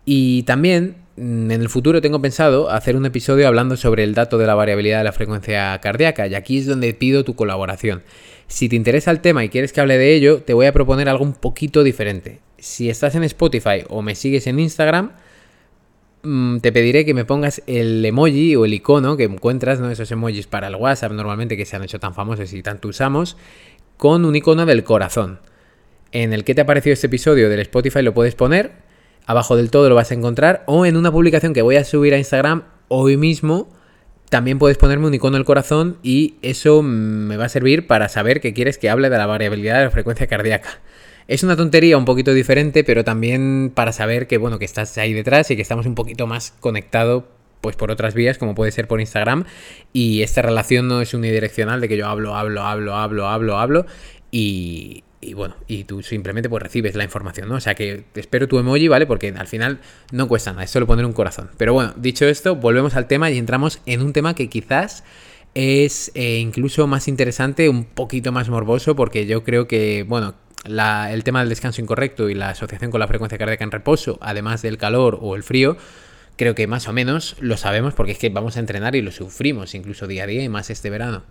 Y 0.06 0.44
también 0.44 0.98
mm, 1.16 1.50
en 1.50 1.62
el 1.62 1.70
futuro 1.70 2.02
tengo 2.02 2.22
pensado 2.22 2.70
hacer 2.70 2.96
un 2.96 3.08
episodio 3.08 3.48
hablando 3.48 3.78
sobre 3.78 4.04
el 4.04 4.14
dato 4.14 4.38
de 4.38 4.46
la 4.46 4.54
variabilidad 4.54 5.00
de 5.00 5.06
la 5.06 5.12
frecuencia 5.12 5.80
cardíaca, 5.82 6.28
y 6.28 6.36
aquí 6.36 6.60
es 6.60 6.68
donde 6.68 6.94
pido 6.94 7.24
tu 7.24 7.36
colaboración. 7.36 8.04
Si 8.46 8.70
te 8.70 8.76
interesa 8.76 9.10
el 9.10 9.22
tema 9.22 9.44
y 9.44 9.50
quieres 9.50 9.74
que 9.74 9.82
hable 9.82 9.98
de 9.98 10.14
ello, 10.14 10.44
te 10.44 10.54
voy 10.54 10.68
a 10.68 10.74
proponer 10.74 11.10
algo 11.10 11.24
un 11.24 11.34
poquito 11.34 11.82
diferente. 11.82 12.42
Si 12.60 12.92
estás 12.92 13.16
en 13.16 13.24
Spotify 13.24 13.86
o 13.90 14.04
me 14.04 14.14
sigues 14.14 14.46
en 14.46 14.60
Instagram, 14.60 15.14
te 16.62 16.72
pediré 16.72 17.06
que 17.06 17.14
me 17.14 17.26
pongas 17.26 17.62
el 17.68 18.04
emoji 18.04 18.56
o 18.56 18.66
el 18.66 18.74
icono 18.74 19.18
que 19.18 19.24
encuentras, 19.24 19.80
¿no? 19.80 19.92
Esos 19.92 20.12
emojis 20.12 20.48
para 20.48 20.68
el 20.68 20.76
WhatsApp 20.76 21.12
normalmente 21.12 21.58
que 21.58 21.66
se 21.66 21.76
han 21.76 21.84
hecho 21.84 22.00
tan 22.00 22.14
famosos 22.14 22.52
y 22.54 22.64
tanto 22.64 22.88
usamos, 22.88 23.38
con 23.98 24.26
un 24.26 24.36
icono 24.36 24.66
del 24.66 24.84
corazón. 24.84 25.40
En 26.12 26.34
el 26.34 26.44
que 26.44 26.56
te 26.56 26.62
ha 26.62 26.66
parecido 26.66 26.94
este 26.94 27.08
episodio 27.08 27.50
del 27.50 27.60
Spotify 27.62 28.02
lo 28.02 28.14
puedes 28.14 28.36
poner, 28.36 28.74
abajo 29.26 29.56
del 29.56 29.70
todo 29.70 29.90
lo 29.90 29.96
vas 29.96 30.12
a 30.12 30.16
encontrar, 30.16 30.64
o 30.66 30.86
en 30.86 30.98
una 30.98 31.12
publicación 31.12 31.54
que 31.54 31.62
voy 31.62 31.76
a 31.76 31.84
subir 31.84 32.14
a 32.14 32.18
Instagram 32.18 32.64
hoy 32.88 33.18
mismo, 33.18 33.70
también 34.30 34.60
puedes 34.60 34.78
ponerme 34.78 35.08
un 35.08 35.14
icono 35.14 35.38
del 35.38 35.46
corazón 35.46 35.98
y 36.02 36.36
eso 36.42 36.82
me 36.82 37.38
va 37.38 37.46
a 37.46 37.50
servir 37.50 37.88
para 37.88 38.10
saber 38.10 38.42
que 38.42 38.54
quieres 38.54 38.78
que 38.78 38.90
hable 38.90 39.10
de 39.10 39.18
la 39.18 39.26
variabilidad 39.26 39.78
de 39.78 39.86
la 39.86 39.92
frecuencia 39.92 40.28
cardíaca. 40.28 40.80
Es 41.28 41.44
una 41.44 41.56
tontería 41.56 41.98
un 41.98 42.06
poquito 42.06 42.34
diferente, 42.34 42.84
pero 42.84 43.04
también 43.04 43.72
para 43.74 43.92
saber 43.92 44.28
que, 44.28 44.38
bueno, 44.38 44.60
que 44.60 44.66
estás 44.66 44.98
ahí 44.98 45.14
detrás 45.14 45.50
y 45.50 45.56
que 45.56 45.62
estamos 45.62 45.88
un 45.88 45.96
poquito 45.96 46.28
más 46.28 46.54
conectados 46.60 47.24
pues 47.62 47.76
por 47.76 47.90
otras 47.90 48.14
vías, 48.14 48.38
como 48.38 48.54
puede 48.54 48.72
ser 48.72 48.88
por 48.88 49.00
Instagram. 49.00 49.46
Y 49.92 50.22
esta 50.22 50.44
relación 50.44 50.88
no 50.88 51.02
es 51.02 51.16
unidireccional 51.16 51.82
de 51.82 51.90
que 51.90 51.98
yo 51.98 52.06
hablo, 52.06 52.36
hablo, 52.36 52.62
hablo, 52.62 52.94
hablo, 52.94 53.28
hablo, 53.28 53.58
hablo. 53.58 53.86
Y, 54.30 55.04
bueno, 55.34 55.56
y 55.66 55.86
tú 55.86 56.04
simplemente 56.04 56.48
pues 56.48 56.62
recibes 56.62 56.94
la 56.94 57.04
información, 57.04 57.50
¿no? 57.50 57.56
O 57.56 57.60
sea 57.60 57.74
que 57.74 58.04
espero 58.14 58.48
tu 58.48 58.60
emoji, 58.60 58.88
¿vale? 58.88 59.08
Porque 59.08 59.34
al 59.36 59.48
final 59.48 59.80
no 60.12 60.28
cuesta 60.28 60.52
nada, 60.52 60.66
es 60.66 60.70
solo 60.70 60.86
poner 60.86 61.06
un 61.06 61.14
corazón. 61.14 61.50
Pero 61.58 61.74
bueno, 61.74 61.96
dicho 61.98 62.28
esto, 62.28 62.56
volvemos 62.56 62.96
al 62.96 63.08
tema 63.08 63.32
y 63.32 63.40
entramos 63.40 63.82
en 63.88 64.04
un 64.04 64.14
tema 64.14 64.36
que 64.36 64.48
quizás 64.48 65.04
es 65.56 66.12
eh, 66.14 66.38
incluso 66.38 66.86
más 66.86 67.08
interesante, 67.08 67.68
un 67.68 67.86
poquito 67.86 68.32
más 68.32 68.48
morboso, 68.50 68.96
porque 68.96 69.26
yo 69.26 69.44
creo 69.44 69.68
que, 69.68 70.04
bueno, 70.08 70.36
el 70.66 71.24
tema 71.24 71.40
del 71.40 71.50
descanso 71.50 71.82
incorrecto 71.82 72.30
y 72.30 72.34
la 72.34 72.50
asociación 72.50 72.92
con 72.92 73.00
la 73.00 73.08
frecuencia 73.08 73.38
cardíaca 73.38 73.64
en 73.64 73.72
reposo, 73.72 74.18
además 74.22 74.62
del 74.62 74.78
calor 74.78 75.20
o 75.22 75.36
el 75.36 75.44
frío, 75.44 75.78
creo 76.38 76.56
que 76.56 76.68
más 76.68 76.88
o 76.88 76.94
menos 76.94 77.36
lo 77.40 77.56
sabemos 77.58 77.94
porque 77.94 78.14
es 78.14 78.18
que 78.18 78.30
vamos 78.30 78.58
a 78.58 78.60
entrenar 78.60 78.96
y 78.96 79.02
lo 79.02 79.12
sufrimos 79.12 79.76
incluso 79.76 80.08
día 80.08 80.24
a 80.24 80.28
día 80.28 80.44
y 80.44 80.50
más 80.50 80.70
este 80.70 80.90
verano. 80.90 81.24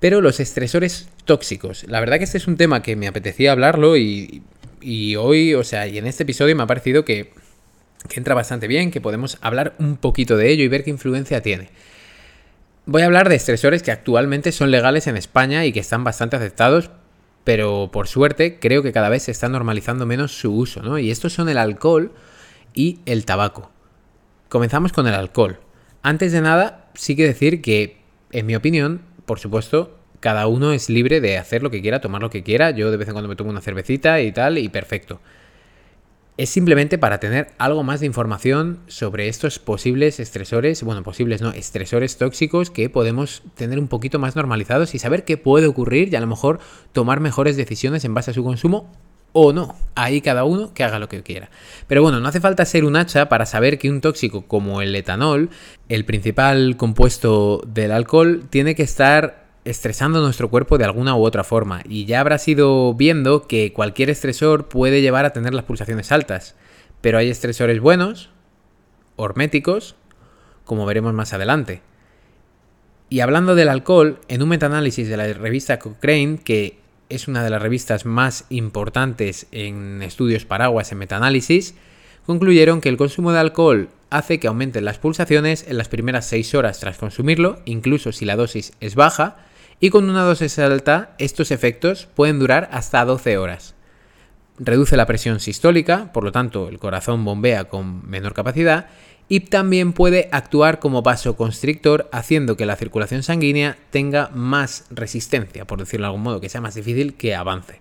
Pero 0.00 0.20
los 0.20 0.40
estresores 0.40 1.08
tóxicos, 1.24 1.84
la 1.86 2.00
verdad 2.00 2.18
que 2.18 2.24
este 2.24 2.38
es 2.38 2.48
un 2.48 2.56
tema 2.56 2.82
que 2.82 2.96
me 2.96 3.06
apetecía 3.06 3.52
hablarlo 3.52 3.96
y, 3.96 4.42
hoy, 5.16 5.54
o 5.54 5.62
sea, 5.62 5.86
y 5.86 5.98
en 5.98 6.06
este 6.06 6.24
episodio 6.24 6.56
me 6.56 6.64
ha 6.64 6.66
parecido 6.66 7.04
que 7.04 7.32
entra 8.16 8.34
bastante 8.34 8.66
bien, 8.66 8.90
que 8.90 9.00
podemos 9.00 9.38
hablar 9.42 9.74
un 9.78 9.96
poquito 9.96 10.36
de 10.36 10.50
ello 10.50 10.64
y 10.64 10.68
ver 10.68 10.82
qué 10.82 10.90
influencia 10.90 11.40
tiene. 11.40 11.68
Voy 12.84 13.02
a 13.02 13.06
hablar 13.06 13.28
de 13.28 13.36
estresores 13.36 13.84
que 13.84 13.92
actualmente 13.92 14.50
son 14.50 14.72
legales 14.72 15.06
en 15.06 15.16
España 15.16 15.64
y 15.66 15.72
que 15.72 15.78
están 15.78 16.02
bastante 16.02 16.34
aceptados, 16.34 16.90
pero 17.44 17.90
por 17.92 18.08
suerte 18.08 18.58
creo 18.58 18.82
que 18.82 18.92
cada 18.92 19.08
vez 19.08 19.24
se 19.24 19.30
está 19.30 19.48
normalizando 19.48 20.06
menos 20.06 20.32
su 20.32 20.54
uso, 20.54 20.82
¿no? 20.82 20.98
Y 20.98 21.10
estos 21.10 21.32
son 21.32 21.48
el 21.48 21.58
alcohol 21.58 22.12
y 22.74 23.00
el 23.06 23.24
tabaco. 23.24 23.70
Comenzamos 24.48 24.92
con 24.92 25.06
el 25.06 25.14
alcohol. 25.14 25.58
Antes 26.02 26.32
de 26.32 26.40
nada, 26.40 26.90
sí 26.94 27.16
que 27.16 27.26
decir 27.26 27.62
que, 27.62 27.98
en 28.32 28.46
mi 28.46 28.54
opinión, 28.54 29.02
por 29.26 29.38
supuesto, 29.38 29.98
cada 30.20 30.46
uno 30.46 30.72
es 30.72 30.88
libre 30.88 31.20
de 31.20 31.38
hacer 31.38 31.62
lo 31.62 31.70
que 31.70 31.80
quiera, 31.80 32.00
tomar 32.00 32.22
lo 32.22 32.30
que 32.30 32.42
quiera. 32.42 32.70
Yo 32.70 32.90
de 32.90 32.96
vez 32.96 33.08
en 33.08 33.14
cuando 33.14 33.28
me 33.28 33.36
tomo 33.36 33.50
una 33.50 33.60
cervecita 33.60 34.20
y 34.20 34.32
tal, 34.32 34.58
y 34.58 34.68
perfecto 34.68 35.20
es 36.38 36.48
simplemente 36.48 36.96
para 36.98 37.20
tener 37.20 37.48
algo 37.58 37.82
más 37.82 38.00
de 38.00 38.06
información 38.06 38.78
sobre 38.86 39.28
estos 39.28 39.58
posibles 39.58 40.18
estresores, 40.18 40.82
bueno, 40.82 41.02
posibles 41.02 41.42
no, 41.42 41.50
estresores 41.50 42.16
tóxicos 42.16 42.70
que 42.70 42.88
podemos 42.88 43.42
tener 43.54 43.78
un 43.78 43.88
poquito 43.88 44.18
más 44.18 44.34
normalizados 44.34 44.94
y 44.94 44.98
saber 44.98 45.24
qué 45.24 45.36
puede 45.36 45.66
ocurrir 45.66 46.12
y 46.12 46.16
a 46.16 46.20
lo 46.20 46.26
mejor 46.26 46.58
tomar 46.92 47.20
mejores 47.20 47.56
decisiones 47.56 48.04
en 48.04 48.14
base 48.14 48.30
a 48.30 48.34
su 48.34 48.42
consumo 48.42 48.90
o 49.32 49.52
no. 49.52 49.76
Ahí 49.94 50.20
cada 50.20 50.44
uno 50.44 50.72
que 50.72 50.84
haga 50.84 50.98
lo 50.98 51.08
que 51.08 51.22
quiera. 51.22 51.50
Pero 51.86 52.02
bueno, 52.02 52.20
no 52.20 52.28
hace 52.28 52.40
falta 52.40 52.64
ser 52.64 52.84
un 52.84 52.96
hacha 52.96 53.28
para 53.28 53.46
saber 53.46 53.78
que 53.78 53.90
un 53.90 54.00
tóxico 54.00 54.46
como 54.46 54.80
el 54.80 54.94
etanol, 54.94 55.50
el 55.88 56.04
principal 56.04 56.76
compuesto 56.76 57.62
del 57.66 57.92
alcohol, 57.92 58.44
tiene 58.48 58.74
que 58.74 58.82
estar 58.82 59.41
estresando 59.64 60.20
nuestro 60.20 60.50
cuerpo 60.50 60.78
de 60.78 60.84
alguna 60.84 61.14
u 61.16 61.24
otra 61.24 61.44
forma. 61.44 61.82
Y 61.88 62.04
ya 62.04 62.20
habrás 62.20 62.46
ido 62.48 62.94
viendo 62.94 63.46
que 63.46 63.72
cualquier 63.72 64.10
estresor 64.10 64.68
puede 64.68 65.00
llevar 65.02 65.24
a 65.24 65.32
tener 65.32 65.54
las 65.54 65.64
pulsaciones 65.64 66.12
altas. 66.12 66.56
Pero 67.00 67.18
hay 67.18 67.30
estresores 67.30 67.80
buenos, 67.80 68.30
horméticos, 69.16 69.96
como 70.64 70.86
veremos 70.86 71.14
más 71.14 71.32
adelante. 71.32 71.82
Y 73.08 73.20
hablando 73.20 73.54
del 73.54 73.68
alcohol, 73.68 74.20
en 74.28 74.42
un 74.42 74.48
metaanálisis 74.48 75.08
de 75.08 75.16
la 75.16 75.32
revista 75.32 75.78
Cochrane, 75.78 76.38
que 76.42 76.78
es 77.08 77.28
una 77.28 77.44
de 77.44 77.50
las 77.50 77.60
revistas 77.60 78.06
más 78.06 78.46
importantes 78.48 79.46
en 79.52 80.02
estudios 80.02 80.46
paraguas 80.46 80.92
en 80.92 80.98
metaanálisis, 80.98 81.74
concluyeron 82.24 82.80
que 82.80 82.88
el 82.88 82.96
consumo 82.96 83.32
de 83.32 83.40
alcohol 83.40 83.90
hace 84.08 84.40
que 84.40 84.46
aumenten 84.46 84.84
las 84.84 84.98
pulsaciones 84.98 85.66
en 85.68 85.76
las 85.76 85.88
primeras 85.88 86.26
6 86.26 86.54
horas 86.54 86.80
tras 86.80 86.96
consumirlo, 86.96 87.60
incluso 87.64 88.12
si 88.12 88.24
la 88.24 88.36
dosis 88.36 88.72
es 88.80 88.94
baja, 88.94 89.36
y 89.82 89.90
con 89.90 90.08
una 90.08 90.22
dosis 90.22 90.60
alta 90.60 91.10
estos 91.18 91.50
efectos 91.50 92.06
pueden 92.14 92.38
durar 92.38 92.68
hasta 92.70 93.04
12 93.04 93.36
horas. 93.36 93.74
Reduce 94.56 94.96
la 94.96 95.06
presión 95.06 95.40
sistólica, 95.40 96.12
por 96.12 96.22
lo 96.22 96.30
tanto 96.30 96.68
el 96.68 96.78
corazón 96.78 97.24
bombea 97.24 97.64
con 97.64 98.08
menor 98.08 98.32
capacidad 98.32 98.86
y 99.28 99.40
también 99.40 99.92
puede 99.92 100.28
actuar 100.30 100.78
como 100.78 101.02
vasoconstrictor 101.02 102.08
haciendo 102.12 102.56
que 102.56 102.64
la 102.64 102.76
circulación 102.76 103.24
sanguínea 103.24 103.76
tenga 103.90 104.30
más 104.32 104.86
resistencia, 104.90 105.66
por 105.66 105.80
decirlo 105.80 106.04
de 106.04 106.10
algún 106.10 106.22
modo, 106.22 106.40
que 106.40 106.48
sea 106.48 106.60
más 106.60 106.76
difícil 106.76 107.14
que 107.14 107.34
avance. 107.34 107.80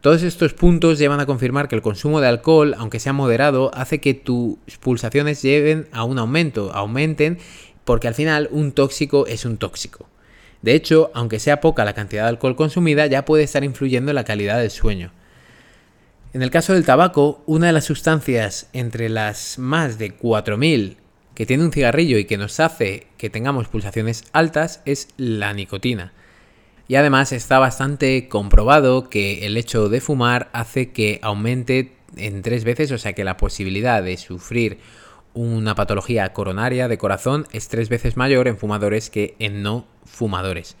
Todos 0.00 0.24
estos 0.24 0.52
puntos 0.52 0.98
llevan 0.98 1.20
a 1.20 1.26
confirmar 1.26 1.68
que 1.68 1.76
el 1.76 1.82
consumo 1.82 2.20
de 2.20 2.26
alcohol, 2.26 2.74
aunque 2.76 2.98
sea 2.98 3.12
moderado, 3.12 3.70
hace 3.72 4.00
que 4.00 4.14
tus 4.14 4.58
pulsaciones 4.80 5.42
lleven 5.42 5.86
a 5.92 6.02
un 6.02 6.18
aumento, 6.18 6.72
aumenten, 6.72 7.38
porque 7.84 8.08
al 8.08 8.14
final 8.14 8.48
un 8.50 8.72
tóxico 8.72 9.28
es 9.28 9.44
un 9.44 9.58
tóxico. 9.58 10.08
De 10.62 10.74
hecho, 10.74 11.10
aunque 11.14 11.38
sea 11.38 11.60
poca 11.60 11.84
la 11.84 11.94
cantidad 11.94 12.24
de 12.24 12.28
alcohol 12.30 12.56
consumida, 12.56 13.06
ya 13.06 13.24
puede 13.24 13.44
estar 13.44 13.64
influyendo 13.64 14.10
en 14.10 14.16
la 14.16 14.24
calidad 14.24 14.58
del 14.58 14.70
sueño. 14.70 15.12
En 16.32 16.42
el 16.42 16.50
caso 16.50 16.74
del 16.74 16.84
tabaco, 16.84 17.42
una 17.46 17.68
de 17.68 17.72
las 17.72 17.84
sustancias 17.84 18.68
entre 18.72 19.08
las 19.08 19.58
más 19.58 19.98
de 19.98 20.16
4.000 20.16 20.96
que 21.34 21.46
tiene 21.46 21.64
un 21.64 21.72
cigarrillo 21.72 22.18
y 22.18 22.26
que 22.26 22.36
nos 22.36 22.60
hace 22.60 23.06
que 23.16 23.30
tengamos 23.30 23.68
pulsaciones 23.68 24.24
altas 24.32 24.82
es 24.84 25.08
la 25.16 25.52
nicotina. 25.54 26.12
Y 26.86 26.96
además 26.96 27.32
está 27.32 27.58
bastante 27.58 28.28
comprobado 28.28 29.08
que 29.08 29.46
el 29.46 29.56
hecho 29.56 29.88
de 29.88 30.00
fumar 30.00 30.50
hace 30.52 30.90
que 30.90 31.18
aumente 31.22 31.92
en 32.16 32.42
tres 32.42 32.64
veces, 32.64 32.92
o 32.92 32.98
sea 32.98 33.12
que 33.12 33.24
la 33.24 33.36
posibilidad 33.36 34.02
de 34.02 34.16
sufrir 34.16 34.78
una 35.34 35.74
patología 35.74 36.32
coronaria 36.32 36.88
de 36.88 36.98
corazón 36.98 37.46
es 37.52 37.68
tres 37.68 37.88
veces 37.88 38.16
mayor 38.16 38.48
en 38.48 38.58
fumadores 38.58 39.10
que 39.10 39.36
en 39.38 39.62
no 39.62 39.86
fumadores. 40.04 40.76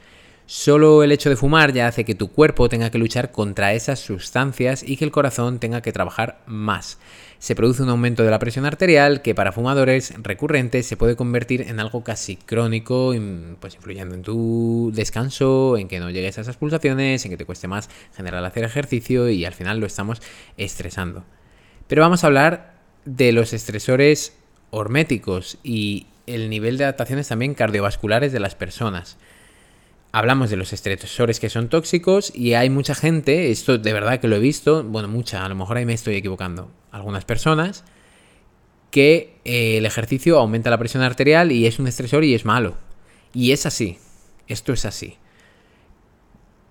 Solo 0.52 1.04
el 1.04 1.12
hecho 1.12 1.30
de 1.30 1.36
fumar 1.36 1.72
ya 1.72 1.86
hace 1.86 2.04
que 2.04 2.16
tu 2.16 2.32
cuerpo 2.32 2.68
tenga 2.68 2.90
que 2.90 2.98
luchar 2.98 3.30
contra 3.30 3.72
esas 3.72 4.00
sustancias 4.00 4.82
y 4.84 4.96
que 4.96 5.04
el 5.04 5.12
corazón 5.12 5.60
tenga 5.60 5.80
que 5.80 5.92
trabajar 5.92 6.42
más. 6.46 6.98
Se 7.38 7.54
produce 7.54 7.84
un 7.84 7.88
aumento 7.88 8.24
de 8.24 8.32
la 8.32 8.40
presión 8.40 8.66
arterial 8.66 9.22
que 9.22 9.32
para 9.32 9.52
fumadores 9.52 10.12
recurrentes 10.20 10.86
se 10.86 10.96
puede 10.96 11.14
convertir 11.14 11.62
en 11.62 11.78
algo 11.78 12.02
casi 12.02 12.34
crónico, 12.34 13.14
pues 13.60 13.76
influyendo 13.76 14.16
en 14.16 14.22
tu 14.22 14.90
descanso, 14.92 15.76
en 15.76 15.86
que 15.86 16.00
no 16.00 16.10
llegues 16.10 16.36
a 16.38 16.40
esas 16.40 16.56
pulsaciones, 16.56 17.24
en 17.24 17.30
que 17.30 17.36
te 17.36 17.46
cueste 17.46 17.68
más 17.68 17.88
general 18.16 18.44
hacer 18.44 18.64
ejercicio 18.64 19.28
y 19.28 19.44
al 19.44 19.54
final 19.54 19.78
lo 19.78 19.86
estamos 19.86 20.20
estresando. 20.56 21.22
Pero 21.86 22.02
vamos 22.02 22.24
a 22.24 22.26
hablar 22.26 22.74
de 23.04 23.30
los 23.30 23.52
estresores 23.52 24.36
horméticos 24.70 25.58
y 25.62 26.06
el 26.26 26.48
nivel 26.50 26.78
de 26.78 26.84
adaptaciones 26.84 27.28
también 27.28 27.54
cardiovasculares 27.54 28.32
de 28.32 28.40
las 28.40 28.54
personas. 28.54 29.16
Hablamos 30.12 30.50
de 30.50 30.56
los 30.56 30.72
estresores 30.72 31.38
que 31.38 31.50
son 31.50 31.68
tóxicos 31.68 32.32
y 32.34 32.54
hay 32.54 32.70
mucha 32.70 32.94
gente, 32.94 33.50
esto 33.50 33.78
de 33.78 33.92
verdad 33.92 34.20
que 34.20 34.28
lo 34.28 34.36
he 34.36 34.40
visto, 34.40 34.82
bueno, 34.82 35.08
mucha, 35.08 35.44
a 35.44 35.48
lo 35.48 35.54
mejor 35.54 35.76
ahí 35.76 35.86
me 35.86 35.94
estoy 35.94 36.16
equivocando, 36.16 36.70
algunas 36.90 37.24
personas, 37.24 37.84
que 38.90 39.36
eh, 39.44 39.78
el 39.78 39.86
ejercicio 39.86 40.38
aumenta 40.38 40.70
la 40.70 40.78
presión 40.78 41.04
arterial 41.04 41.52
y 41.52 41.66
es 41.66 41.78
un 41.78 41.86
estresor 41.86 42.24
y 42.24 42.34
es 42.34 42.44
malo. 42.44 42.76
Y 43.32 43.52
es 43.52 43.66
así, 43.66 43.98
esto 44.48 44.72
es 44.72 44.84
así 44.84 45.19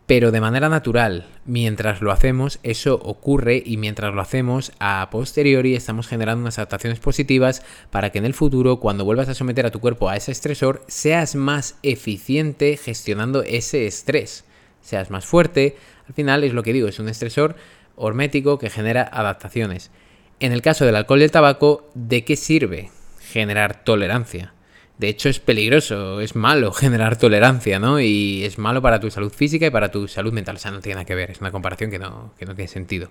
pero 0.10 0.32
de 0.32 0.42
manera 0.42 0.70
natural. 0.70 1.28
Mientras 1.46 2.02
lo 2.02 2.12
hacemos, 2.12 2.58
eso 2.64 2.96
ocurre 2.96 3.62
y 3.64 3.78
mientras 3.78 4.12
lo 4.12 4.22
hacemos, 4.22 4.72
a 4.80 5.08
posteriori 5.12 5.76
estamos 5.76 6.08
generando 6.08 6.42
unas 6.42 6.58
adaptaciones 6.58 7.00
positivas 7.00 7.62
para 7.92 8.10
que 8.10 8.18
en 8.18 8.26
el 8.26 8.34
futuro, 8.34 8.80
cuando 8.80 9.06
vuelvas 9.06 9.30
a 9.30 9.36
someter 9.36 9.68
a 9.68 9.72
tu 9.72 9.80
cuerpo 9.80 10.10
a 10.10 10.16
ese 10.16 10.32
estresor, 10.32 10.84
seas 10.88 11.36
más 11.36 11.78
eficiente 11.84 12.76
gestionando 12.76 13.44
ese 13.44 13.86
estrés. 13.86 14.46
Seas 14.82 15.12
más 15.12 15.28
fuerte. 15.28 15.78
Al 16.08 16.16
final 16.16 16.44
es 16.44 16.54
lo 16.54 16.64
que 16.64 16.74
digo, 16.74 16.88
es 16.88 16.98
un 16.98 17.08
estresor 17.08 17.56
hormético 17.96 18.58
que 18.58 18.72
genera 18.72 19.08
adaptaciones. 19.14 19.92
En 20.40 20.54
el 20.54 20.64
caso 20.64 20.86
del 20.86 20.96
alcohol 20.96 21.22
y 21.22 21.26
el 21.26 21.32
tabaco, 21.32 21.88
¿de 21.94 22.26
qué 22.26 22.36
sirve 22.36 22.90
generar 23.20 23.84
tolerancia? 23.84 24.56
De 25.00 25.08
hecho, 25.08 25.30
es 25.30 25.40
peligroso, 25.40 26.20
es 26.20 26.36
malo 26.36 26.72
generar 26.74 27.18
tolerancia, 27.18 27.80
¿no? 27.80 28.00
Y 28.00 28.44
es 28.44 28.60
malo 28.60 28.82
para 28.82 29.00
tu 29.00 29.10
salud 29.10 29.32
física 29.32 29.66
y 29.66 29.70
para 29.72 29.90
tu 29.90 30.08
salud 30.08 30.34
mental. 30.34 30.58
O 30.58 30.60
sea, 30.60 30.72
no 30.72 30.82
tiene 30.82 30.96
nada 30.96 31.06
que 31.06 31.16
ver, 31.16 31.32
es 31.32 31.42
una 31.42 31.52
comparación 31.52 31.90
que 31.90 31.98
no, 31.98 32.34
que 32.38 32.46
no 32.46 32.54
tiene 32.54 32.68
sentido. 32.68 33.10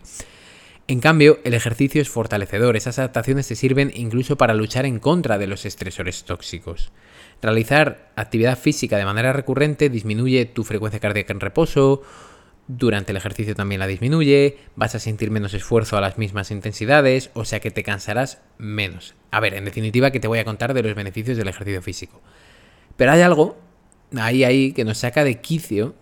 En 0.86 1.00
cambio, 1.00 1.38
el 1.44 1.54
ejercicio 1.54 2.00
es 2.00 2.08
fortalecedor, 2.08 2.76
esas 2.76 2.98
adaptaciones 2.98 3.48
te 3.48 3.56
sirven 3.56 3.90
incluso 3.94 4.36
para 4.36 4.54
luchar 4.54 4.86
en 4.86 4.98
contra 5.00 5.36
de 5.36 5.46
los 5.46 5.66
estresores 5.66 6.24
tóxicos. 6.24 6.92
Realizar 7.42 8.10
actividad 8.16 8.58
física 8.58 8.96
de 8.96 9.04
manera 9.04 9.32
recurrente 9.32 9.90
disminuye 9.90 10.46
tu 10.46 10.64
frecuencia 10.64 11.00
cardíaca 11.00 11.32
en 11.32 11.40
reposo, 11.40 12.02
durante 12.68 13.12
el 13.12 13.16
ejercicio 13.16 13.54
también 13.54 13.80
la 13.80 13.86
disminuye, 13.86 14.58
vas 14.76 14.94
a 14.94 14.98
sentir 14.98 15.30
menos 15.30 15.54
esfuerzo 15.54 15.96
a 15.96 16.02
las 16.02 16.18
mismas 16.18 16.50
intensidades, 16.50 17.30
o 17.32 17.46
sea 17.46 17.60
que 17.60 17.70
te 17.70 17.82
cansarás 17.82 18.42
menos. 18.58 19.14
A 19.30 19.40
ver, 19.40 19.54
en 19.54 19.64
definitiva 19.64 20.10
que 20.10 20.20
te 20.20 20.28
voy 20.28 20.38
a 20.38 20.44
contar 20.44 20.74
de 20.74 20.82
los 20.82 20.94
beneficios 20.94 21.38
del 21.38 21.48
ejercicio 21.48 21.80
físico. 21.80 22.20
Pero 22.96 23.12
hay 23.12 23.22
algo 23.22 23.56
ahí 24.16 24.44
ahí 24.44 24.72
que 24.72 24.84
nos 24.84 24.98
saca 24.98 25.24
de 25.24 25.40
quicio 25.40 25.94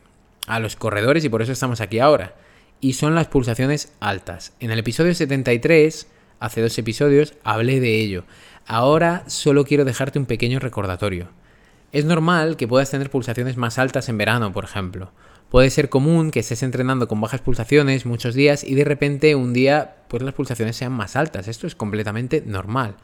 a 0.48 0.58
los 0.58 0.76
corredores 0.76 1.24
y 1.24 1.28
por 1.28 1.40
eso 1.40 1.52
estamos 1.52 1.80
aquí 1.80 2.00
ahora. 2.00 2.34
Y 2.80 2.94
son 2.94 3.14
las 3.14 3.28
pulsaciones 3.28 3.92
altas. 4.00 4.52
En 4.58 4.70
el 4.70 4.80
episodio 4.80 5.14
73, 5.14 6.08
hace 6.40 6.60
dos 6.60 6.76
episodios, 6.78 7.34
hablé 7.44 7.78
de 7.78 8.00
ello. 8.00 8.24
Ahora 8.66 9.22
solo 9.28 9.64
quiero 9.64 9.84
dejarte 9.84 10.18
un 10.18 10.26
pequeño 10.26 10.58
recordatorio. 10.58 11.28
Es 11.92 12.04
normal 12.04 12.56
que 12.56 12.66
puedas 12.66 12.90
tener 12.90 13.08
pulsaciones 13.08 13.56
más 13.56 13.78
altas 13.78 14.08
en 14.08 14.18
verano, 14.18 14.52
por 14.52 14.64
ejemplo 14.64 15.12
Puede 15.50 15.70
ser 15.70 15.88
común 15.88 16.32
que 16.32 16.40
estés 16.40 16.62
entrenando 16.62 17.06
con 17.06 17.20
bajas 17.20 17.40
pulsaciones 17.40 18.04
muchos 18.04 18.34
días 18.34 18.64
y 18.64 18.74
de 18.74 18.84
repente 18.84 19.34
un 19.36 19.52
día 19.52 19.96
pues 20.08 20.22
las 20.22 20.34
pulsaciones 20.34 20.76
sean 20.76 20.92
más 20.92 21.14
altas. 21.14 21.46
Esto 21.46 21.66
es 21.66 21.76
completamente 21.76 22.42
normal. 22.44 22.96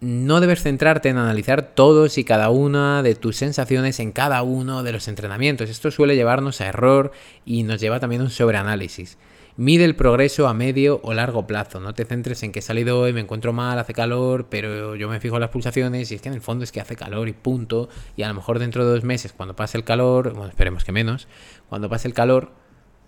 No 0.00 0.40
debes 0.40 0.62
centrarte 0.62 1.08
en 1.10 1.18
analizar 1.18 1.74
todos 1.74 2.18
y 2.18 2.24
cada 2.24 2.50
una 2.50 3.02
de 3.02 3.14
tus 3.14 3.36
sensaciones 3.36 4.00
en 4.00 4.12
cada 4.12 4.42
uno 4.42 4.82
de 4.82 4.92
los 4.92 5.06
entrenamientos. 5.08 5.70
Esto 5.70 5.90
suele 5.90 6.16
llevarnos 6.16 6.60
a 6.60 6.66
error 6.66 7.12
y 7.44 7.62
nos 7.62 7.80
lleva 7.80 8.00
también 8.00 8.22
a 8.22 8.24
un 8.24 8.30
sobreanálisis. 8.30 9.18
Mide 9.56 9.84
el 9.84 9.94
progreso 9.94 10.48
a 10.48 10.54
medio 10.54 11.00
o 11.04 11.14
largo 11.14 11.46
plazo. 11.46 11.78
No 11.78 11.94
te 11.94 12.04
centres 12.04 12.42
en 12.42 12.50
que 12.50 12.58
he 12.58 12.62
salido 12.62 12.98
hoy, 12.98 13.12
me 13.12 13.20
encuentro 13.20 13.52
mal, 13.52 13.78
hace 13.78 13.94
calor, 13.94 14.46
pero 14.50 14.96
yo 14.96 15.08
me 15.08 15.20
fijo 15.20 15.36
en 15.36 15.42
las 15.42 15.50
pulsaciones 15.50 16.10
y 16.10 16.16
es 16.16 16.22
que 16.22 16.28
en 16.28 16.34
el 16.34 16.40
fondo 16.40 16.64
es 16.64 16.72
que 16.72 16.80
hace 16.80 16.96
calor 16.96 17.28
y 17.28 17.34
punto. 17.34 17.88
Y 18.16 18.24
a 18.24 18.28
lo 18.28 18.34
mejor 18.34 18.58
dentro 18.58 18.84
de 18.84 18.90
dos 18.90 19.04
meses, 19.04 19.32
cuando 19.32 19.54
pase 19.54 19.78
el 19.78 19.84
calor, 19.84 20.32
bueno, 20.32 20.48
esperemos 20.48 20.82
que 20.82 20.90
menos, 20.90 21.28
cuando 21.68 21.88
pase 21.88 22.08
el 22.08 22.14
calor, 22.14 22.50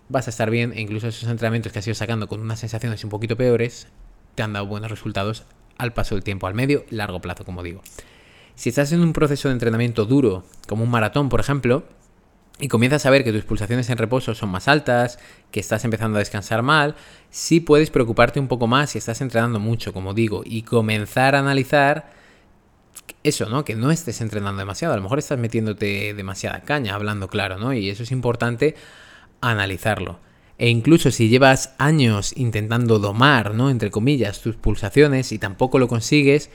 vas 0.07 0.27
a 0.27 0.29
estar 0.29 0.49
bien 0.49 0.71
e 0.73 0.79
incluso 0.79 1.09
esos 1.09 1.29
entrenamientos 1.29 1.73
que 1.73 1.79
has 1.79 1.87
ido 1.87 1.95
sacando 1.95 2.29
con 2.29 2.39
unas 2.39 2.61
sensaciones 2.61 3.03
un 3.03 3.09
poquito 3.09 3.35
peores 3.35 3.89
te 4.35 4.43
han 4.43 4.53
dado 4.53 4.67
buenos 4.67 4.89
resultados 4.89 5.43
al 5.77 5.93
paso 5.93 6.15
del 6.15 6.23
tiempo, 6.23 6.47
al 6.47 6.53
medio, 6.53 6.85
largo 6.91 7.19
plazo, 7.19 7.43
como 7.43 7.61
digo. 7.61 7.81
Si 8.55 8.69
estás 8.69 8.91
en 8.93 9.01
un 9.01 9.11
proceso 9.11 9.49
de 9.49 9.53
entrenamiento 9.53 10.05
duro, 10.05 10.45
como 10.67 10.83
un 10.83 10.89
maratón, 10.89 11.27
por 11.27 11.39
ejemplo, 11.39 11.83
y 12.59 12.67
comienzas 12.67 13.05
a 13.05 13.09
ver 13.09 13.23
que 13.23 13.31
tus 13.31 13.43
pulsaciones 13.43 13.89
en 13.89 13.97
reposo 13.97 14.33
son 14.33 14.49
más 14.49 14.67
altas, 14.67 15.19
que 15.51 15.59
estás 15.59 15.85
empezando 15.85 16.17
a 16.17 16.19
descansar 16.19 16.63
mal, 16.63 16.95
sí 17.29 17.59
puedes 17.59 17.91
preocuparte 17.91 18.39
un 18.39 18.47
poco 18.47 18.67
más 18.67 18.91
si 18.91 18.97
estás 18.97 19.21
entrenando 19.21 19.59
mucho, 19.59 19.93
como 19.93 20.13
digo, 20.13 20.41
y 20.43 20.63
comenzar 20.63 21.35
a 21.35 21.39
analizar 21.39 22.11
eso, 23.23 23.47
¿no? 23.49 23.63
Que 23.63 23.75
no 23.75 23.91
estés 23.91 24.21
entrenando 24.21 24.59
demasiado, 24.59 24.93
a 24.93 24.97
lo 24.97 25.03
mejor 25.03 25.19
estás 25.19 25.37
metiéndote 25.37 26.13
demasiada 26.13 26.61
caña, 26.61 26.95
hablando 26.95 27.27
claro, 27.27 27.57
¿no? 27.57 27.73
Y 27.73 27.89
eso 27.89 28.03
es 28.03 28.11
importante 28.11 28.75
analizarlo. 29.41 30.19
E 30.57 30.69
incluso 30.69 31.11
si 31.11 31.29
llevas 31.29 31.75
años 31.77 32.33
intentando 32.35 32.97
domar, 32.97 33.53
¿no? 33.53 33.69
Entre 33.69 33.91
comillas, 33.91 34.41
tus 34.41 34.55
pulsaciones 34.55 35.31
y 35.31 35.37
tampoco 35.37 35.77
lo 35.77 35.87
consigues, 35.87 36.49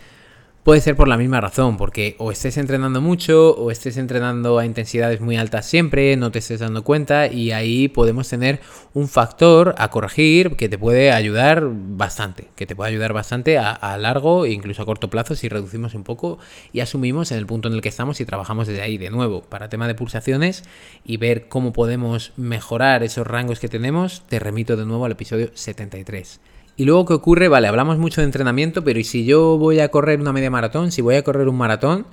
Puede 0.62 0.80
ser 0.80 0.94
por 0.94 1.08
la 1.08 1.16
misma 1.16 1.40
razón, 1.40 1.76
porque 1.76 2.14
o 2.18 2.30
estés 2.30 2.56
entrenando 2.56 3.00
mucho 3.00 3.50
o 3.56 3.72
estés 3.72 3.96
entrenando 3.96 4.60
a 4.60 4.64
intensidades 4.64 5.20
muy 5.20 5.36
altas 5.36 5.66
siempre, 5.66 6.16
no 6.16 6.30
te 6.30 6.38
estés 6.38 6.60
dando 6.60 6.84
cuenta 6.84 7.26
y 7.26 7.50
ahí 7.50 7.88
podemos 7.88 8.28
tener 8.28 8.60
un 8.94 9.08
factor 9.08 9.74
a 9.76 9.90
corregir 9.90 10.54
que 10.54 10.68
te 10.68 10.78
puede 10.78 11.10
ayudar 11.10 11.64
bastante, 11.68 12.46
que 12.54 12.64
te 12.64 12.76
puede 12.76 12.90
ayudar 12.90 13.12
bastante 13.12 13.58
a, 13.58 13.98
largo 13.98 14.44
e 14.44 14.52
incluso 14.52 14.82
a 14.82 14.86
corto 14.86 15.10
plazo 15.10 15.34
si 15.34 15.48
reducimos 15.48 15.94
un 15.94 16.04
poco 16.04 16.38
y 16.72 16.78
asumimos 16.78 17.32
en 17.32 17.38
el 17.38 17.46
punto 17.46 17.66
en 17.66 17.74
el 17.74 17.80
que 17.80 17.88
estamos 17.88 18.20
y 18.20 18.24
trabajamos 18.24 18.68
desde 18.68 18.82
ahí 18.82 18.98
de 18.98 19.10
nuevo. 19.10 19.42
Para 19.42 19.68
tema 19.68 19.88
de 19.88 19.96
pulsaciones 19.96 20.62
y 21.04 21.16
ver 21.16 21.48
cómo 21.48 21.72
podemos 21.72 22.34
mejorar 22.36 23.02
esos 23.02 23.26
rangos 23.26 23.58
que 23.58 23.66
tenemos, 23.66 24.22
te 24.28 24.38
remito 24.38 24.76
de 24.76 24.86
nuevo 24.86 25.06
al 25.06 25.12
episodio 25.12 25.50
73. 25.54 26.51
Y 26.76 26.84
luego, 26.84 27.04
¿qué 27.04 27.14
ocurre? 27.14 27.48
Vale, 27.48 27.68
hablamos 27.68 27.98
mucho 27.98 28.20
de 28.20 28.26
entrenamiento, 28.26 28.82
pero 28.82 28.98
¿y 28.98 29.04
si 29.04 29.24
yo 29.24 29.58
voy 29.58 29.80
a 29.80 29.90
correr 29.90 30.20
una 30.20 30.32
media 30.32 30.50
maratón? 30.50 30.90
Si 30.90 31.02
voy 31.02 31.16
a 31.16 31.22
correr 31.22 31.48
un 31.48 31.56
maratón, 31.56 32.06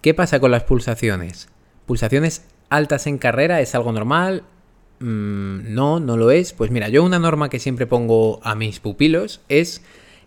¿qué 0.00 0.14
pasa 0.14 0.40
con 0.40 0.50
las 0.50 0.64
pulsaciones? 0.64 1.48
¿Pulsaciones 1.86 2.46
altas 2.70 3.06
en 3.06 3.18
carrera 3.18 3.60
es 3.60 3.74
algo 3.74 3.92
normal? 3.92 4.44
Mm, 5.00 5.74
no, 5.74 6.00
no 6.00 6.16
lo 6.16 6.30
es. 6.30 6.52
Pues 6.54 6.70
mira, 6.70 6.88
yo 6.88 7.04
una 7.04 7.18
norma 7.18 7.50
que 7.50 7.58
siempre 7.58 7.86
pongo 7.86 8.40
a 8.42 8.54
mis 8.54 8.80
pupilos 8.80 9.42
es 9.48 9.82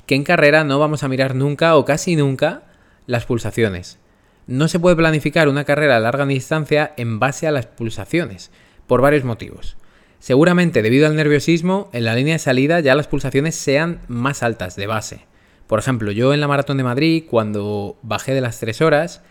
que 0.05 0.15
en 0.15 0.23
carrera 0.23 0.63
no 0.63 0.79
vamos 0.79 1.03
a 1.03 1.07
mirar 1.07 1.33
nunca 1.33 1.75
o 1.75 1.85
casi 1.85 2.15
nunca 2.15 2.63
las 3.07 3.25
pulsaciones. 3.25 3.97
No 4.45 4.67
se 4.67 4.79
puede 4.79 4.95
planificar 4.95 5.47
una 5.47 5.63
carrera 5.63 5.97
a 5.97 5.99
larga 6.01 6.25
distancia 6.25 6.93
en 6.97 7.19
base 7.19 7.47
a 7.47 7.51
las 7.51 7.65
pulsaciones, 7.65 8.51
por 8.87 9.01
varios 9.01 9.23
motivos. 9.23 9.77
Seguramente 10.23 10.81
debido 10.81 11.05
al 11.05 11.17
nerviosismo, 11.17 11.89
en 11.91 12.05
la 12.05 12.15
línea 12.15 12.35
de 12.35 12.39
salida 12.39 12.79
ya 12.79 12.95
las 12.95 13.09
pulsaciones 13.09 13.55
sean 13.55 13.99
más 14.07 14.41
altas 14.41 14.77
de 14.77 14.87
base. 14.87 15.25
Por 15.67 15.79
ejemplo, 15.79 16.13
yo 16.13 16.33
en 16.33 16.39
la 16.39 16.47
maratón 16.47 16.77
de 16.77 16.85
Madrid, 16.85 17.25
cuando 17.29 17.97
bajé 18.03 18.33
de 18.33 18.39
las 18.39 18.57
3 18.61 18.79
horas, 18.83 19.21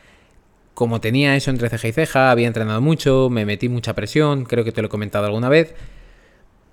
como 0.74 1.00
tenía 1.00 1.34
eso 1.34 1.50
entre 1.50 1.70
ceja 1.70 1.88
y 1.88 1.92
ceja, 1.92 2.30
había 2.30 2.46
entrenado 2.46 2.82
mucho, 2.82 3.30
me 3.30 3.46
metí 3.46 3.70
mucha 3.70 3.94
presión, 3.94 4.44
creo 4.44 4.64
que 4.64 4.72
te 4.72 4.82
lo 4.82 4.88
he 4.88 4.90
comentado 4.90 5.24
alguna 5.24 5.48
vez, 5.48 5.74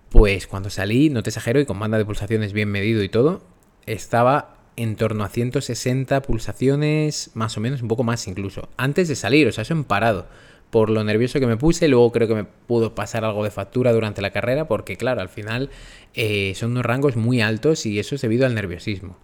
pues 0.10 0.48
cuando 0.48 0.70
salí, 0.70 1.10
no 1.10 1.24
te 1.24 1.30
exagero, 1.30 1.62
y 1.62 1.66
con 1.66 1.80
banda 1.80 1.98
de 1.98 2.04
pulsaciones 2.04 2.52
bien 2.52 2.68
medido 2.68 3.02
y 3.04 3.08
todo, 3.08 3.42
estaba 3.86 4.58
en 4.76 4.98
torno 4.98 5.24
a 5.24 5.30
160 5.30 6.24
pulsaciones, 6.24 7.32
más 7.36 7.56
o 7.56 7.62
menos, 7.62 7.82
un 7.82 7.88
poco 7.88 8.04
más 8.04 8.28
incluso, 8.28 8.68
antes 8.76 9.08
de 9.08 9.16
salir, 9.16 9.48
o 9.48 9.54
sea, 9.54 9.62
eso 9.62 9.74
en 9.74 9.86
parado 9.86 10.28
por 10.70 10.90
lo 10.90 11.04
nervioso 11.04 11.40
que 11.40 11.48
me 11.48 11.58
puse. 11.58 11.88
Luego 11.88 12.12
creo 12.12 12.28
que 12.28 12.36
me 12.36 12.44
pudo 12.44 12.96
pasar 12.96 13.26
algo 13.26 13.44
de 13.44 13.52
factura 13.52 13.92
durante 13.94 14.22
la 14.22 14.32
carrera 14.32 14.68
porque, 14.68 14.98
claro, 14.98 15.22
al 15.22 15.30
final 15.30 15.70
eh, 16.14 16.54
son 16.56 16.72
unos 16.72 16.86
rangos 16.86 17.16
muy 17.16 17.42
altos 17.42 17.86
y 17.86 18.00
eso 18.00 18.16
es 18.16 18.22
debido 18.22 18.46
al 18.46 18.56
nerviosismo. 18.56 19.18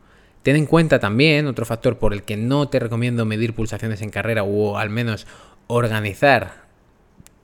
Ten 0.43 0.55
en 0.55 0.65
cuenta 0.67 0.99
también 0.99 1.47
otro 1.47 1.65
factor 1.65 1.97
por 1.97 2.13
el 2.13 2.23
que 2.23 2.37
no 2.37 2.67
te 2.67 2.79
recomiendo 2.79 3.25
medir 3.25 3.53
pulsaciones 3.53 4.01
en 4.01 4.11
carrera 4.11 4.43
o 4.43 4.77
al 4.77 4.89
menos 4.89 5.25
organizar 5.67 6.65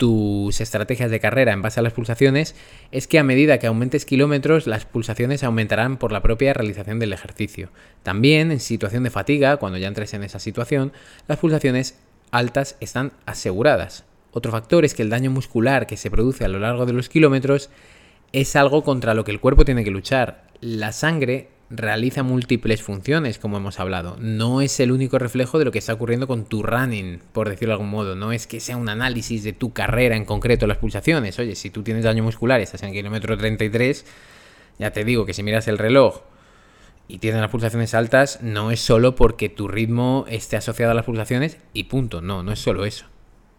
tus 0.01 0.61
estrategias 0.61 1.11
de 1.11 1.19
carrera 1.19 1.51
en 1.51 1.61
base 1.61 1.79
a 1.79 1.83
las 1.83 1.93
pulsaciones 1.93 2.55
es 2.91 3.07
que 3.07 3.19
a 3.19 3.23
medida 3.23 3.59
que 3.59 3.67
aumentes 3.67 4.03
kilómetros 4.03 4.65
las 4.65 4.85
pulsaciones 4.85 5.43
aumentarán 5.43 5.97
por 5.97 6.11
la 6.11 6.23
propia 6.23 6.53
realización 6.53 6.97
del 6.97 7.13
ejercicio. 7.13 7.69
También 8.01 8.51
en 8.51 8.59
situación 8.59 9.03
de 9.03 9.11
fatiga, 9.11 9.57
cuando 9.57 9.77
ya 9.77 9.87
entres 9.87 10.15
en 10.15 10.23
esa 10.23 10.39
situación, 10.39 10.91
las 11.27 11.37
pulsaciones 11.37 11.99
altas 12.31 12.77
están 12.79 13.11
aseguradas. 13.25 14.05
Otro 14.31 14.51
factor 14.51 14.85
es 14.85 14.93
que 14.93 15.03
el 15.03 15.09
daño 15.09 15.29
muscular 15.29 15.87
que 15.87 15.97
se 15.97 16.09
produce 16.09 16.45
a 16.45 16.47
lo 16.47 16.59
largo 16.59 16.85
de 16.85 16.93
los 16.93 17.09
kilómetros 17.09 17.69
es 18.31 18.55
algo 18.55 18.83
contra 18.83 19.13
lo 19.13 19.23
que 19.25 19.31
el 19.31 19.41
cuerpo 19.41 19.65
tiene 19.65 19.83
que 19.83 19.91
luchar. 19.91 20.45
La 20.61 20.93
sangre 20.93 21.49
realiza 21.69 22.23
múltiples 22.23 22.81
funciones, 22.81 23.39
como 23.39 23.57
hemos 23.57 23.79
hablado. 23.79 24.17
No 24.19 24.61
es 24.61 24.79
el 24.79 24.91
único 24.91 25.19
reflejo 25.19 25.59
de 25.59 25.65
lo 25.65 25.71
que 25.71 25.79
está 25.79 25.93
ocurriendo 25.93 26.27
con 26.27 26.45
tu 26.45 26.63
running, 26.63 27.21
por 27.31 27.49
decirlo 27.49 27.71
de 27.71 27.73
algún 27.73 27.89
modo. 27.89 28.15
No 28.15 28.31
es 28.31 28.47
que 28.47 28.59
sea 28.59 28.77
un 28.77 28.89
análisis 28.89 29.43
de 29.43 29.53
tu 29.53 29.73
carrera 29.73 30.15
en 30.15 30.25
concreto 30.25 30.67
las 30.67 30.77
pulsaciones. 30.77 31.39
Oye, 31.39 31.55
si 31.55 31.69
tú 31.69 31.83
tienes 31.83 32.03
daño 32.03 32.23
muscular 32.23 32.61
estás 32.61 32.83
en 32.83 32.93
kilómetro 32.93 33.37
33, 33.37 34.05
ya 34.79 34.91
te 34.91 35.03
digo 35.03 35.25
que 35.25 35.33
si 35.33 35.43
miras 35.43 35.67
el 35.67 35.77
reloj 35.77 36.21
y 37.07 37.17
tienen 37.17 37.41
las 37.41 37.49
pulsaciones 37.49 37.93
altas, 37.93 38.39
no 38.41 38.71
es 38.71 38.79
solo 38.79 39.15
porque 39.15 39.49
tu 39.49 39.67
ritmo 39.67 40.25
esté 40.29 40.57
asociado 40.57 40.91
a 40.91 40.95
las 40.95 41.05
pulsaciones 41.05 41.57
y 41.73 41.85
punto. 41.85 42.21
No, 42.21 42.43
no 42.43 42.51
es 42.51 42.59
solo 42.59 42.85
eso. 42.85 43.05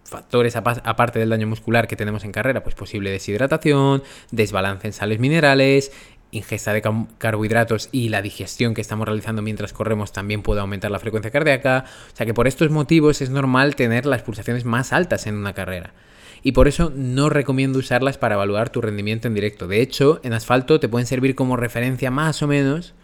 Factores 0.05 0.57
aparte 0.57 1.19
del 1.19 1.31
daño 1.31 1.47
muscular 1.47 1.87
que 1.87 1.97
tenemos 1.97 2.25
en 2.25 2.33
carrera, 2.33 2.63
pues 2.63 2.75
posible 2.75 3.11
deshidratación, 3.11 4.03
desbalance 4.31 4.87
en 4.87 4.93
sales 4.93 5.21
minerales, 5.21 5.93
ingesta 6.33 6.73
de 6.73 6.83
carbohidratos 7.19 7.89
y 7.93 8.09
la 8.09 8.23
digestión 8.23 8.75
que 8.75 8.81
estamos 8.81 9.07
realizando 9.07 9.43
mientras 9.43 9.73
corremos 9.73 10.13
también 10.13 10.43
puede 10.43 10.61
aumentar 10.61 10.91
la 10.91 10.99
frecuencia 10.99 11.31
cardíaca. 11.31 11.85
O 12.13 12.17
sea 12.17 12.27
que 12.27 12.35
por 12.35 12.49
estos 12.49 12.71
motivos 12.71 13.21
es 13.21 13.31
normal 13.31 13.77
tener 13.77 14.07
las 14.07 14.23
pulsaciones 14.23 14.65
más 14.65 14.93
altas 14.93 15.27
en 15.27 15.37
una 15.37 15.53
carrera. 15.53 15.93
Y 16.43 16.53
por 16.53 16.67
eso 16.67 16.93
no 16.95 17.29
recomiendo 17.29 17.79
usarlas 17.79 18.19
para 18.19 18.35
evaluar 18.35 18.71
tu 18.71 18.81
rendimiento 18.81 19.29
en 19.29 19.35
directo. 19.35 19.69
De 19.69 19.81
hecho, 19.81 20.21
en 20.25 20.33
asfalto 20.33 20.81
te 20.81 20.89
pueden 20.89 21.07
servir 21.07 21.35
como 21.35 21.57
referencia 21.57 22.11
más 22.11 22.43
o 22.43 22.49
menos 22.49 22.95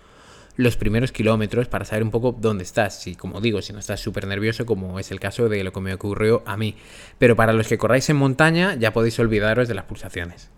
los 0.58 0.76
primeros 0.76 1.12
kilómetros 1.12 1.68
para 1.68 1.84
saber 1.84 2.02
un 2.02 2.10
poco 2.10 2.36
dónde 2.38 2.64
estás. 2.64 3.00
Si, 3.00 3.14
como 3.14 3.40
digo, 3.40 3.62
si 3.62 3.72
no 3.72 3.78
estás 3.78 4.00
súper 4.00 4.26
nervioso, 4.26 4.66
como 4.66 4.98
es 4.98 5.12
el 5.12 5.20
caso 5.20 5.48
de 5.48 5.62
lo 5.62 5.72
que 5.72 5.80
me 5.80 5.94
ocurrió 5.94 6.42
a 6.46 6.56
mí. 6.56 6.74
Pero 7.16 7.36
para 7.36 7.52
los 7.52 7.68
que 7.68 7.78
corráis 7.78 8.10
en 8.10 8.16
montaña, 8.16 8.74
ya 8.74 8.92
podéis 8.92 9.18
olvidaros 9.20 9.68
de 9.68 9.74
las 9.74 9.84
pulsaciones. 9.84 10.50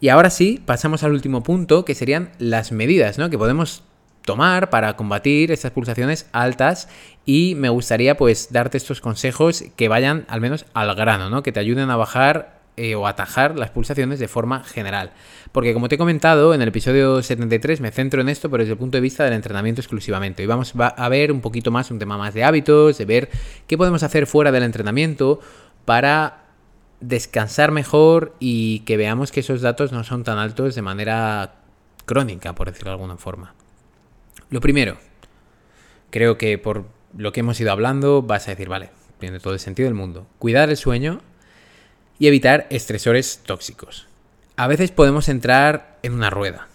Y 0.00 0.08
ahora 0.08 0.28
sí, 0.28 0.60
pasamos 0.66 1.04
al 1.04 1.12
último 1.12 1.44
punto, 1.44 1.84
que 1.84 1.94
serían 1.94 2.32
las 2.40 2.72
medidas, 2.72 3.16
¿no? 3.16 3.30
Que 3.30 3.38
podemos 3.38 3.84
tomar 4.22 4.70
para 4.70 4.96
combatir 4.96 5.52
estas 5.52 5.70
pulsaciones 5.70 6.28
altas 6.32 6.88
y 7.24 7.54
me 7.54 7.68
gustaría 7.68 8.16
pues 8.16 8.48
darte 8.50 8.76
estos 8.76 9.00
consejos 9.00 9.64
que 9.76 9.88
vayan 9.88 10.24
al 10.28 10.40
menos 10.40 10.66
al 10.74 10.92
grano, 10.96 11.30
¿no? 11.30 11.44
Que 11.44 11.52
te 11.52 11.60
ayuden 11.60 11.90
a 11.90 11.96
bajar 11.96 12.61
eh, 12.76 12.94
o 12.94 13.06
atajar 13.06 13.58
las 13.58 13.70
pulsaciones 13.70 14.18
de 14.18 14.28
forma 14.28 14.64
general. 14.64 15.12
Porque 15.52 15.74
como 15.74 15.88
te 15.88 15.96
he 15.96 15.98
comentado 15.98 16.54
en 16.54 16.62
el 16.62 16.68
episodio 16.68 17.22
73 17.22 17.82
me 17.82 17.90
centro 17.90 18.22
en 18.22 18.30
esto 18.30 18.48
pero 18.50 18.62
desde 18.62 18.72
el 18.72 18.78
punto 18.78 18.96
de 18.96 19.02
vista 19.02 19.24
del 19.24 19.34
entrenamiento 19.34 19.82
exclusivamente. 19.82 20.42
Y 20.42 20.46
vamos 20.46 20.72
a 20.76 21.08
ver 21.10 21.32
un 21.32 21.42
poquito 21.42 21.70
más 21.70 21.90
un 21.90 21.98
tema 21.98 22.16
más 22.16 22.32
de 22.32 22.44
hábitos, 22.44 22.96
de 22.96 23.04
ver 23.04 23.30
qué 23.66 23.76
podemos 23.76 24.02
hacer 24.02 24.26
fuera 24.26 24.50
del 24.52 24.62
entrenamiento 24.62 25.40
para 25.84 26.44
descansar 27.02 27.72
mejor 27.72 28.34
y 28.40 28.80
que 28.80 28.96
veamos 28.96 29.32
que 29.32 29.40
esos 29.40 29.60
datos 29.60 29.92
no 29.92 30.02
son 30.04 30.24
tan 30.24 30.38
altos 30.38 30.74
de 30.74 30.82
manera 30.82 31.56
crónica, 32.06 32.54
por 32.54 32.68
decirlo 32.68 32.90
de 32.90 32.94
alguna 32.94 33.16
forma. 33.16 33.54
Lo 34.48 34.60
primero, 34.60 34.96
creo 36.10 36.38
que 36.38 36.56
por 36.58 36.86
lo 37.16 37.32
que 37.32 37.40
hemos 37.40 37.60
ido 37.60 37.72
hablando 37.72 38.22
vas 38.22 38.48
a 38.48 38.52
decir, 38.52 38.68
vale, 38.68 38.90
tiene 39.18 39.40
todo 39.40 39.52
el 39.52 39.60
sentido 39.60 39.88
del 39.88 39.94
mundo. 39.94 40.26
Cuidar 40.38 40.70
el 40.70 40.76
sueño 40.76 41.20
y 42.18 42.26
evitar 42.26 42.66
estresores 42.70 43.40
tóxicos. 43.44 44.06
A 44.56 44.66
veces 44.66 44.90
podemos 44.90 45.28
entrar 45.28 45.98
en 46.02 46.12
una 46.12 46.30
rueda. 46.30 46.68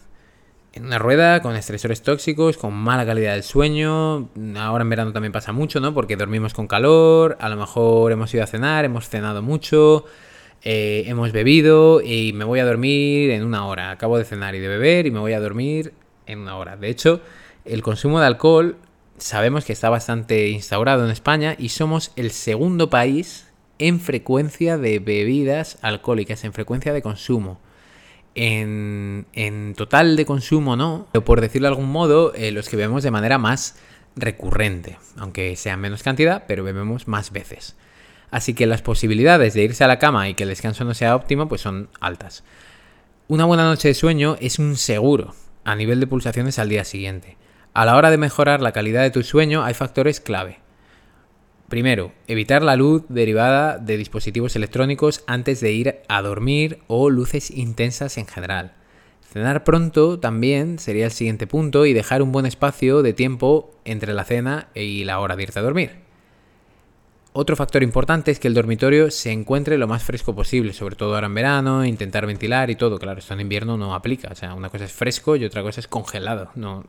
En 0.73 0.85
una 0.85 0.99
rueda 0.99 1.41
con 1.41 1.55
estresores 1.55 2.01
tóxicos, 2.01 2.57
con 2.57 2.73
mala 2.73 3.05
calidad 3.05 3.33
del 3.33 3.43
sueño. 3.43 4.29
Ahora 4.57 4.83
en 4.83 4.89
verano 4.89 5.13
también 5.13 5.31
pasa 5.31 5.51
mucho, 5.51 5.79
¿no? 5.79 5.93
Porque 5.93 6.17
dormimos 6.17 6.53
con 6.53 6.67
calor, 6.67 7.37
a 7.39 7.49
lo 7.49 7.55
mejor 7.55 8.11
hemos 8.11 8.33
ido 8.33 8.43
a 8.43 8.47
cenar, 8.47 8.85
hemos 8.85 9.09
cenado 9.09 9.41
mucho, 9.41 10.05
eh, 10.63 11.03
hemos 11.07 11.31
bebido 11.31 12.01
y 12.01 12.33
me 12.33 12.45
voy 12.45 12.59
a 12.59 12.65
dormir 12.65 13.31
en 13.31 13.43
una 13.43 13.65
hora. 13.65 13.91
Acabo 13.91 14.17
de 14.17 14.25
cenar 14.25 14.53
y 14.55 14.59
de 14.59 14.67
beber 14.67 15.07
y 15.07 15.11
me 15.11 15.19
voy 15.19 15.33
a 15.33 15.39
dormir 15.39 15.93
en 16.25 16.39
una 16.39 16.57
hora. 16.57 16.77
De 16.77 16.89
hecho, 16.89 17.21
el 17.65 17.81
consumo 17.81 18.19
de 18.19 18.27
alcohol 18.27 18.77
sabemos 19.17 19.65
que 19.65 19.73
está 19.73 19.89
bastante 19.89 20.49
instaurado 20.49 21.05
en 21.05 21.11
España 21.11 21.55
y 21.57 21.69
somos 21.69 22.11
el 22.15 22.31
segundo 22.31 22.89
país 22.89 23.46
en 23.79 23.99
frecuencia 23.99 24.77
de 24.77 24.99
bebidas 24.99 25.77
alcohólicas, 25.81 26.43
en 26.43 26.53
frecuencia 26.53 26.93
de 26.93 27.01
consumo. 27.01 27.59
En, 28.35 29.25
total 29.75 30.15
de 30.15 30.25
consumo 30.25 30.75
no, 30.75 31.07
pero 31.11 31.25
por 31.25 31.41
decirlo 31.41 31.67
de 31.67 31.73
algún 31.73 31.91
modo, 31.91 32.33
eh, 32.35 32.51
los 32.51 32.69
que 32.69 32.77
bebemos 32.77 33.03
de 33.03 33.11
manera 33.11 33.37
más 33.37 33.77
recurrente, 34.15 34.97
aunque 35.17 35.55
sea 35.55 35.77
menos 35.77 36.03
cantidad, 36.03 36.43
pero 36.47 36.63
bebemos 36.63 37.07
más 37.07 37.31
veces. 37.31 37.75
Así 38.29 38.53
que 38.53 38.67
las 38.67 38.81
posibilidades 38.81 39.53
de 39.53 39.63
irse 39.63 39.83
a 39.83 39.87
la 39.87 39.99
cama 39.99 40.29
y 40.29 40.33
que 40.33 40.43
el 40.43 40.49
descanso 40.49 40.83
no 40.83 40.93
sea 40.93 41.15
óptimo, 41.15 41.47
pues 41.47 41.61
son 41.61 41.89
altas. 41.99 42.43
Una 43.27 43.45
buena 43.45 43.63
noche 43.63 43.89
de 43.89 43.93
sueño 43.93 44.37
es 44.39 44.59
un 44.59 44.75
seguro 44.75 45.33
a 45.63 45.75
nivel 45.75 45.99
de 45.99 46.07
pulsaciones 46.07 46.59
al 46.59 46.69
día 46.69 46.83
siguiente. 46.83 47.37
A 47.73 47.85
la 47.85 47.95
hora 47.95 48.09
de 48.09 48.17
mejorar 48.17 48.61
la 48.61 48.71
calidad 48.71 49.01
de 49.03 49.11
tu 49.11 49.23
sueño 49.23 49.63
hay 49.63 49.73
factores 49.73 50.19
clave. 50.19 50.59
Primero, 51.69 52.13
evitar 52.27 52.63
la 52.63 52.77
luz 52.77 53.03
derivada 53.09 53.77
de 53.77 53.97
dispositivos 53.97 54.55
electrónicos 54.55 55.23
antes 55.27 55.59
de 55.59 55.73
ir 55.73 55.95
a 56.07 56.21
dormir 56.21 56.79
o 56.87 57.09
luces 57.09 57.51
intensas 57.51 58.17
en 58.17 58.25
general. 58.25 58.73
Cenar 59.29 59.65
pronto 59.65 60.17
también 60.17 60.79
sería 60.79 61.05
el 61.05 61.11
siguiente 61.11 61.45
punto 61.45 61.85
y 61.85 61.91
dejar 61.91 62.21
un 62.21 62.31
buen 62.31 62.45
espacio 62.45 63.01
de 63.01 63.11
tiempo 63.11 63.71
entre 63.83 64.13
la 64.13 64.23
cena 64.23 64.69
y 64.73 65.03
la 65.03 65.19
hora 65.19 65.35
de 65.35 65.43
irte 65.43 65.59
a 65.59 65.61
dormir. 65.61 66.07
Otro 67.33 67.57
factor 67.57 67.83
importante 67.83 68.31
es 68.31 68.39
que 68.39 68.47
el 68.47 68.53
dormitorio 68.53 69.11
se 69.11 69.31
encuentre 69.31 69.77
lo 69.77 69.87
más 69.87 70.03
fresco 70.03 70.33
posible, 70.33 70.71
sobre 70.73 70.95
todo 70.95 71.13
ahora 71.13 71.27
en 71.27 71.35
verano, 71.35 71.85
intentar 71.85 72.25
ventilar 72.25 72.71
y 72.71 72.75
todo. 72.75 72.97
Claro, 72.97 73.19
esto 73.19 73.33
en 73.33 73.41
invierno 73.41 73.77
no 73.77 73.93
aplica. 73.93 74.29
O 74.31 74.35
sea, 74.35 74.55
una 74.55 74.69
cosa 74.69 74.85
es 74.85 74.91
fresco 74.93 75.35
y 75.35 75.45
otra 75.45 75.61
cosa 75.61 75.81
es 75.81 75.87
congelado. 75.87 76.49
No, 76.55 76.85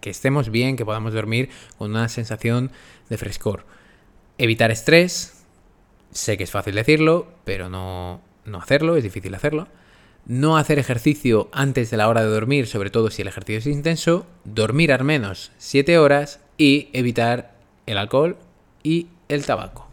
que 0.00 0.08
estemos 0.08 0.48
bien, 0.48 0.76
que 0.76 0.86
podamos 0.86 1.12
dormir 1.12 1.50
con 1.76 1.90
una 1.90 2.08
sensación 2.08 2.70
de 3.10 3.18
frescor. 3.18 3.66
Evitar 4.38 4.70
estrés. 4.70 5.44
Sé 6.10 6.36
que 6.36 6.44
es 6.44 6.50
fácil 6.50 6.74
decirlo, 6.74 7.28
pero 7.44 7.68
no, 7.68 8.20
no 8.44 8.58
hacerlo, 8.58 8.96
es 8.96 9.04
difícil 9.04 9.34
hacerlo. 9.34 9.68
No 10.26 10.56
hacer 10.56 10.78
ejercicio 10.78 11.48
antes 11.52 11.90
de 11.90 11.96
la 11.96 12.08
hora 12.08 12.22
de 12.22 12.28
dormir, 12.28 12.66
sobre 12.66 12.90
todo 12.90 13.10
si 13.10 13.22
el 13.22 13.28
ejercicio 13.28 13.58
es 13.58 13.66
intenso. 13.66 14.26
Dormir 14.44 14.92
al 14.92 15.04
menos 15.04 15.52
7 15.58 15.98
horas 15.98 16.40
y 16.56 16.88
evitar 16.92 17.54
el 17.86 17.98
alcohol 17.98 18.36
y 18.82 19.08
el 19.28 19.44
tabaco. 19.44 19.88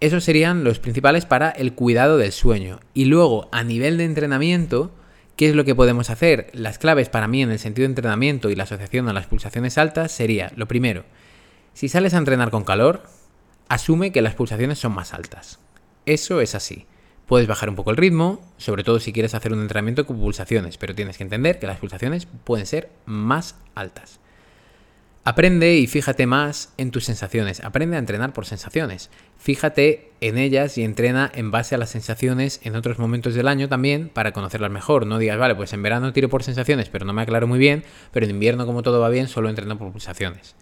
Esos 0.00 0.24
serían 0.24 0.64
los 0.64 0.78
principales 0.78 1.24
para 1.24 1.50
el 1.50 1.72
cuidado 1.72 2.18
del 2.18 2.32
sueño. 2.32 2.80
Y 2.94 3.06
luego, 3.06 3.48
a 3.52 3.62
nivel 3.62 3.96
de 3.96 4.04
entrenamiento, 4.04 4.90
¿qué 5.36 5.48
es 5.48 5.54
lo 5.54 5.64
que 5.64 5.74
podemos 5.74 6.10
hacer? 6.10 6.50
Las 6.52 6.78
claves 6.78 7.08
para 7.08 7.28
mí 7.28 7.42
en 7.42 7.50
el 7.50 7.58
sentido 7.58 7.84
de 7.84 7.92
entrenamiento 7.92 8.50
y 8.50 8.56
la 8.56 8.64
asociación 8.64 9.08
a 9.08 9.12
las 9.12 9.26
pulsaciones 9.26 9.78
altas 9.78 10.12
sería, 10.12 10.52
lo 10.56 10.66
primero, 10.68 11.04
si 11.72 11.88
sales 11.88 12.14
a 12.14 12.18
entrenar 12.18 12.50
con 12.50 12.64
calor, 12.64 13.02
asume 13.68 14.12
que 14.12 14.22
las 14.22 14.34
pulsaciones 14.34 14.78
son 14.78 14.94
más 14.94 15.14
altas. 15.14 15.58
Eso 16.04 16.40
es 16.40 16.54
así. 16.54 16.86
Puedes 17.26 17.48
bajar 17.48 17.68
un 17.68 17.74
poco 17.74 17.90
el 17.90 17.96
ritmo, 17.96 18.40
sobre 18.56 18.84
todo 18.84 19.00
si 19.00 19.12
quieres 19.12 19.34
hacer 19.34 19.52
un 19.52 19.60
entrenamiento 19.60 20.06
con 20.06 20.18
pulsaciones, 20.18 20.78
pero 20.78 20.94
tienes 20.94 21.16
que 21.16 21.24
entender 21.24 21.58
que 21.58 21.66
las 21.66 21.78
pulsaciones 21.78 22.26
pueden 22.44 22.66
ser 22.66 22.90
más 23.04 23.56
altas. 23.74 24.20
Aprende 25.24 25.74
y 25.74 25.88
fíjate 25.88 26.24
más 26.28 26.72
en 26.76 26.92
tus 26.92 27.04
sensaciones. 27.04 27.58
Aprende 27.64 27.96
a 27.96 27.98
entrenar 27.98 28.32
por 28.32 28.46
sensaciones. 28.46 29.10
Fíjate 29.36 30.12
en 30.20 30.38
ellas 30.38 30.78
y 30.78 30.84
entrena 30.84 31.32
en 31.34 31.50
base 31.50 31.74
a 31.74 31.78
las 31.78 31.90
sensaciones 31.90 32.60
en 32.62 32.76
otros 32.76 33.00
momentos 33.00 33.34
del 33.34 33.48
año 33.48 33.68
también 33.68 34.08
para 34.08 34.30
conocerlas 34.30 34.70
mejor. 34.70 35.04
No 35.04 35.18
digas, 35.18 35.36
vale, 35.36 35.56
pues 35.56 35.72
en 35.72 35.82
verano 35.82 36.12
tiro 36.12 36.28
por 36.28 36.44
sensaciones, 36.44 36.90
pero 36.90 37.04
no 37.04 37.12
me 37.12 37.22
aclaro 37.22 37.48
muy 37.48 37.58
bien, 37.58 37.82
pero 38.12 38.24
en 38.24 38.30
invierno 38.30 38.66
como 38.66 38.84
todo 38.84 39.00
va 39.00 39.08
bien, 39.08 39.26
solo 39.26 39.48
entreno 39.48 39.76
por 39.76 39.90
pulsaciones. 39.90 40.54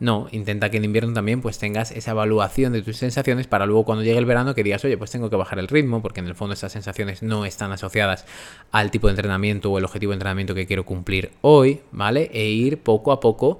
No, 0.00 0.28
intenta 0.30 0.70
que 0.70 0.76
en 0.76 0.84
invierno 0.84 1.12
también 1.12 1.40
pues 1.40 1.58
tengas 1.58 1.90
esa 1.90 2.12
evaluación 2.12 2.72
de 2.72 2.82
tus 2.82 2.98
sensaciones 2.98 3.48
para 3.48 3.66
luego 3.66 3.84
cuando 3.84 4.04
llegue 4.04 4.18
el 4.18 4.26
verano 4.26 4.54
que 4.54 4.62
digas, 4.62 4.84
oye, 4.84 4.96
pues 4.96 5.10
tengo 5.10 5.28
que 5.28 5.34
bajar 5.34 5.58
el 5.58 5.66
ritmo 5.66 6.02
porque 6.02 6.20
en 6.20 6.28
el 6.28 6.36
fondo 6.36 6.54
esas 6.54 6.70
sensaciones 6.70 7.22
no 7.22 7.44
están 7.44 7.72
asociadas 7.72 8.24
al 8.70 8.92
tipo 8.92 9.08
de 9.08 9.12
entrenamiento 9.12 9.72
o 9.72 9.78
el 9.78 9.84
objetivo 9.84 10.10
de 10.10 10.16
entrenamiento 10.16 10.54
que 10.54 10.66
quiero 10.66 10.84
cumplir 10.84 11.32
hoy, 11.40 11.80
¿vale? 11.90 12.30
E 12.32 12.48
ir 12.48 12.78
poco 12.78 13.10
a 13.10 13.18
poco 13.18 13.58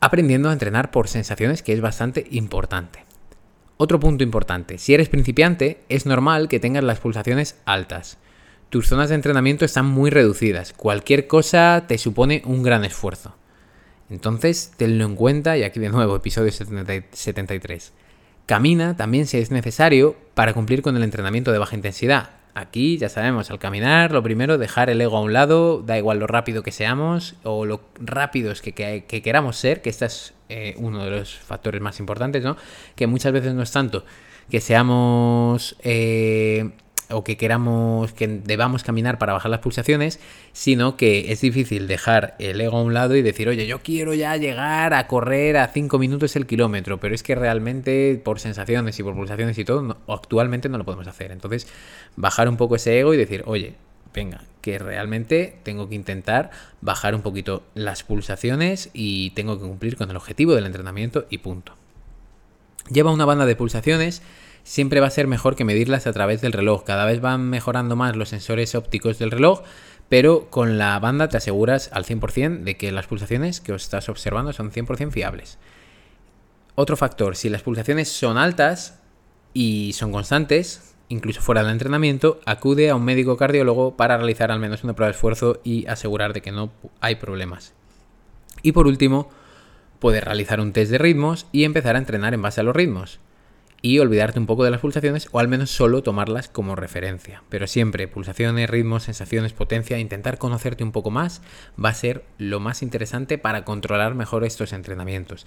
aprendiendo 0.00 0.48
a 0.48 0.52
entrenar 0.52 0.90
por 0.90 1.08
sensaciones, 1.08 1.62
que 1.62 1.72
es 1.72 1.80
bastante 1.80 2.26
importante. 2.30 3.04
Otro 3.76 4.00
punto 4.00 4.24
importante, 4.24 4.78
si 4.78 4.94
eres 4.94 5.08
principiante, 5.08 5.80
es 5.88 6.06
normal 6.06 6.48
que 6.48 6.58
tengas 6.58 6.82
las 6.82 6.98
pulsaciones 6.98 7.56
altas. 7.64 8.18
Tus 8.70 8.88
zonas 8.88 9.08
de 9.08 9.14
entrenamiento 9.14 9.64
están 9.64 9.86
muy 9.86 10.10
reducidas, 10.10 10.72
cualquier 10.72 11.26
cosa 11.28 11.84
te 11.86 11.98
supone 11.98 12.42
un 12.44 12.62
gran 12.62 12.84
esfuerzo. 12.84 13.34
Entonces, 14.10 14.72
tenlo 14.76 15.04
en 15.04 15.16
cuenta 15.16 15.56
y 15.58 15.62
aquí 15.62 15.80
de 15.80 15.90
nuevo, 15.90 16.16
episodio 16.16 16.50
73. 16.50 17.92
Camina 18.46 18.96
también 18.96 19.26
si 19.26 19.38
es 19.38 19.50
necesario 19.50 20.16
para 20.34 20.54
cumplir 20.54 20.82
con 20.82 20.96
el 20.96 21.02
entrenamiento 21.02 21.52
de 21.52 21.58
baja 21.58 21.76
intensidad. 21.76 22.30
Aquí 22.54 22.96
ya 22.96 23.08
sabemos, 23.08 23.50
al 23.50 23.58
caminar, 23.58 24.10
lo 24.10 24.22
primero, 24.22 24.58
dejar 24.58 24.90
el 24.90 25.00
ego 25.00 25.18
a 25.18 25.20
un 25.20 25.32
lado, 25.32 25.82
da 25.82 25.98
igual 25.98 26.18
lo 26.18 26.26
rápido 26.26 26.62
que 26.62 26.72
seamos 26.72 27.36
o 27.44 27.66
lo 27.66 27.82
rápidos 28.00 28.62
que, 28.62 28.72
que, 28.72 29.22
queramos 29.22 29.56
ser, 29.56 29.82
que 29.82 29.90
este 29.90 30.06
es 30.06 30.34
eh, 30.48 30.74
uno 30.78 31.04
de 31.04 31.10
los 31.10 31.36
factores 31.36 31.80
más 31.80 32.00
importantes, 32.00 32.42
¿no? 32.42 32.56
Que 32.96 33.06
muchas 33.06 33.32
veces 33.32 33.54
no 33.54 33.62
es 33.62 33.70
tanto 33.70 34.04
que 34.50 34.60
seamos... 34.60 35.76
Eh, 35.82 36.70
o 37.10 37.24
que 37.24 37.36
queramos, 37.36 38.12
que 38.12 38.26
debamos 38.28 38.82
caminar 38.82 39.18
para 39.18 39.32
bajar 39.32 39.50
las 39.50 39.60
pulsaciones, 39.60 40.20
sino 40.52 40.96
que 40.96 41.32
es 41.32 41.40
difícil 41.40 41.88
dejar 41.88 42.34
el 42.38 42.60
ego 42.60 42.78
a 42.78 42.82
un 42.82 42.94
lado 42.94 43.16
y 43.16 43.22
decir, 43.22 43.48
oye, 43.48 43.66
yo 43.66 43.80
quiero 43.80 44.14
ya 44.14 44.36
llegar 44.36 44.94
a 44.94 45.06
correr 45.06 45.56
a 45.56 45.68
5 45.68 45.98
minutos 45.98 46.36
el 46.36 46.46
kilómetro, 46.46 47.00
pero 47.00 47.14
es 47.14 47.22
que 47.22 47.34
realmente 47.34 48.20
por 48.22 48.40
sensaciones 48.40 48.98
y 48.98 49.02
por 49.02 49.14
pulsaciones 49.14 49.58
y 49.58 49.64
todo, 49.64 49.96
actualmente 50.08 50.68
no 50.68 50.78
lo 50.78 50.84
podemos 50.84 51.06
hacer. 51.06 51.32
Entonces, 51.32 51.66
bajar 52.16 52.48
un 52.48 52.56
poco 52.56 52.76
ese 52.76 52.98
ego 52.98 53.14
y 53.14 53.16
decir, 53.16 53.42
oye, 53.46 53.74
venga, 54.14 54.42
que 54.60 54.78
realmente 54.78 55.58
tengo 55.62 55.88
que 55.88 55.94
intentar 55.94 56.50
bajar 56.80 57.14
un 57.14 57.22
poquito 57.22 57.62
las 57.74 58.02
pulsaciones 58.02 58.90
y 58.92 59.30
tengo 59.30 59.58
que 59.58 59.66
cumplir 59.66 59.96
con 59.96 60.10
el 60.10 60.16
objetivo 60.16 60.54
del 60.54 60.66
entrenamiento 60.66 61.26
y 61.30 61.38
punto. 61.38 61.74
Lleva 62.90 63.12
una 63.12 63.24
banda 63.24 63.46
de 63.46 63.56
pulsaciones 63.56 64.22
siempre 64.68 65.00
va 65.00 65.06
a 65.06 65.10
ser 65.10 65.26
mejor 65.26 65.56
que 65.56 65.64
medirlas 65.64 66.06
a 66.06 66.12
través 66.12 66.42
del 66.42 66.52
reloj. 66.52 66.84
Cada 66.84 67.06
vez 67.06 67.22
van 67.22 67.48
mejorando 67.48 67.96
más 67.96 68.16
los 68.16 68.28
sensores 68.28 68.74
ópticos 68.74 69.18
del 69.18 69.30
reloj, 69.30 69.62
pero 70.10 70.50
con 70.50 70.76
la 70.76 70.98
banda 70.98 71.28
te 71.28 71.38
aseguras 71.38 71.88
al 71.94 72.04
100% 72.04 72.64
de 72.64 72.76
que 72.76 72.92
las 72.92 73.06
pulsaciones 73.06 73.62
que 73.62 73.72
os 73.72 73.84
estás 73.84 74.10
observando 74.10 74.52
son 74.52 74.70
100% 74.70 75.10
fiables. 75.10 75.58
Otro 76.74 76.98
factor, 76.98 77.34
si 77.34 77.48
las 77.48 77.62
pulsaciones 77.62 78.10
son 78.10 78.36
altas 78.36 79.00
y 79.54 79.94
son 79.94 80.12
constantes, 80.12 80.94
incluso 81.08 81.40
fuera 81.40 81.62
del 81.62 81.72
entrenamiento, 81.72 82.38
acude 82.44 82.90
a 82.90 82.94
un 82.94 83.04
médico 83.04 83.38
cardiólogo 83.38 83.96
para 83.96 84.18
realizar 84.18 84.52
al 84.52 84.60
menos 84.60 84.84
una 84.84 84.92
prueba 84.92 85.08
de 85.08 85.16
esfuerzo 85.16 85.62
y 85.64 85.86
asegurar 85.86 86.34
de 86.34 86.42
que 86.42 86.52
no 86.52 86.72
hay 87.00 87.14
problemas. 87.14 87.72
Y 88.62 88.72
por 88.72 88.86
último, 88.86 89.30
puedes 89.98 90.22
realizar 90.22 90.60
un 90.60 90.74
test 90.74 90.90
de 90.90 90.98
ritmos 90.98 91.46
y 91.52 91.64
empezar 91.64 91.96
a 91.96 92.00
entrenar 92.00 92.34
en 92.34 92.42
base 92.42 92.60
a 92.60 92.64
los 92.64 92.76
ritmos 92.76 93.18
y 93.80 93.98
olvidarte 93.98 94.38
un 94.38 94.46
poco 94.46 94.64
de 94.64 94.70
las 94.70 94.80
pulsaciones 94.80 95.28
o 95.30 95.38
al 95.38 95.48
menos 95.48 95.70
solo 95.70 96.02
tomarlas 96.02 96.48
como 96.48 96.74
referencia. 96.74 97.42
Pero 97.48 97.66
siempre 97.66 98.08
pulsaciones, 98.08 98.68
ritmos, 98.68 99.04
sensaciones, 99.04 99.52
potencia, 99.52 99.98
intentar 99.98 100.38
conocerte 100.38 100.84
un 100.84 100.92
poco 100.92 101.10
más 101.10 101.42
va 101.82 101.90
a 101.90 101.94
ser 101.94 102.24
lo 102.38 102.60
más 102.60 102.82
interesante 102.82 103.38
para 103.38 103.64
controlar 103.64 104.14
mejor 104.14 104.44
estos 104.44 104.72
entrenamientos. 104.72 105.46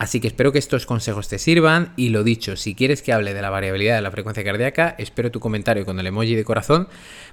Así 0.00 0.18
que 0.18 0.28
espero 0.28 0.50
que 0.50 0.58
estos 0.58 0.86
consejos 0.86 1.28
te 1.28 1.38
sirvan 1.38 1.92
y 1.94 2.08
lo 2.08 2.24
dicho, 2.24 2.56
si 2.56 2.74
quieres 2.74 3.02
que 3.02 3.12
hable 3.12 3.34
de 3.34 3.42
la 3.42 3.50
variabilidad 3.50 3.96
de 3.96 4.00
la 4.00 4.10
frecuencia 4.10 4.42
cardíaca, 4.42 4.94
espero 4.96 5.30
tu 5.30 5.40
comentario 5.40 5.84
con 5.84 6.00
el 6.00 6.06
emoji 6.06 6.34
de 6.34 6.42
corazón 6.42 6.88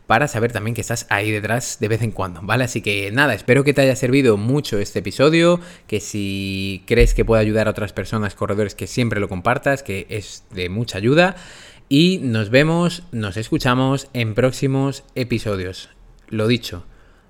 para 0.05 0.27
saber 0.27 0.51
también 0.51 0.75
que 0.75 0.81
estás 0.81 1.07
ahí 1.09 1.31
detrás 1.31 1.77
de 1.79 1.87
vez 1.87 2.01
en 2.01 2.11
cuando, 2.11 2.41
¿vale? 2.43 2.65
Así 2.65 2.81
que 2.81 3.09
nada, 3.09 3.33
espero 3.33 3.63
que 3.63 3.73
te 3.73 3.79
haya 3.79 3.95
servido 3.95 4.35
mucho 4.35 4.79
este 4.79 4.99
episodio, 4.99 5.61
que 5.87 6.01
si 6.01 6.83
crees 6.85 7.13
que 7.13 7.23
puede 7.23 7.41
ayudar 7.41 7.69
a 7.69 7.71
otras 7.71 7.93
personas, 7.93 8.35
corredores, 8.35 8.75
que 8.75 8.85
siempre 8.85 9.21
lo 9.21 9.29
compartas, 9.29 9.81
que 9.81 10.05
es 10.09 10.43
de 10.51 10.67
mucha 10.67 10.97
ayuda. 10.97 11.37
Y 11.87 12.19
nos 12.21 12.49
vemos, 12.49 13.03
nos 13.13 13.37
escuchamos 13.37 14.09
en 14.11 14.35
próximos 14.35 15.05
episodios. 15.15 15.87
Lo 16.27 16.49
dicho, 16.49 16.83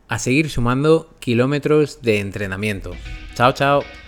a 0.08 0.17
seguir 0.17 0.50
sumando 0.50 1.13
kilómetros 1.19 2.02
de 2.02 2.21
entrenamiento. 2.21 2.95
Chao, 3.36 3.52
chao. 3.52 4.07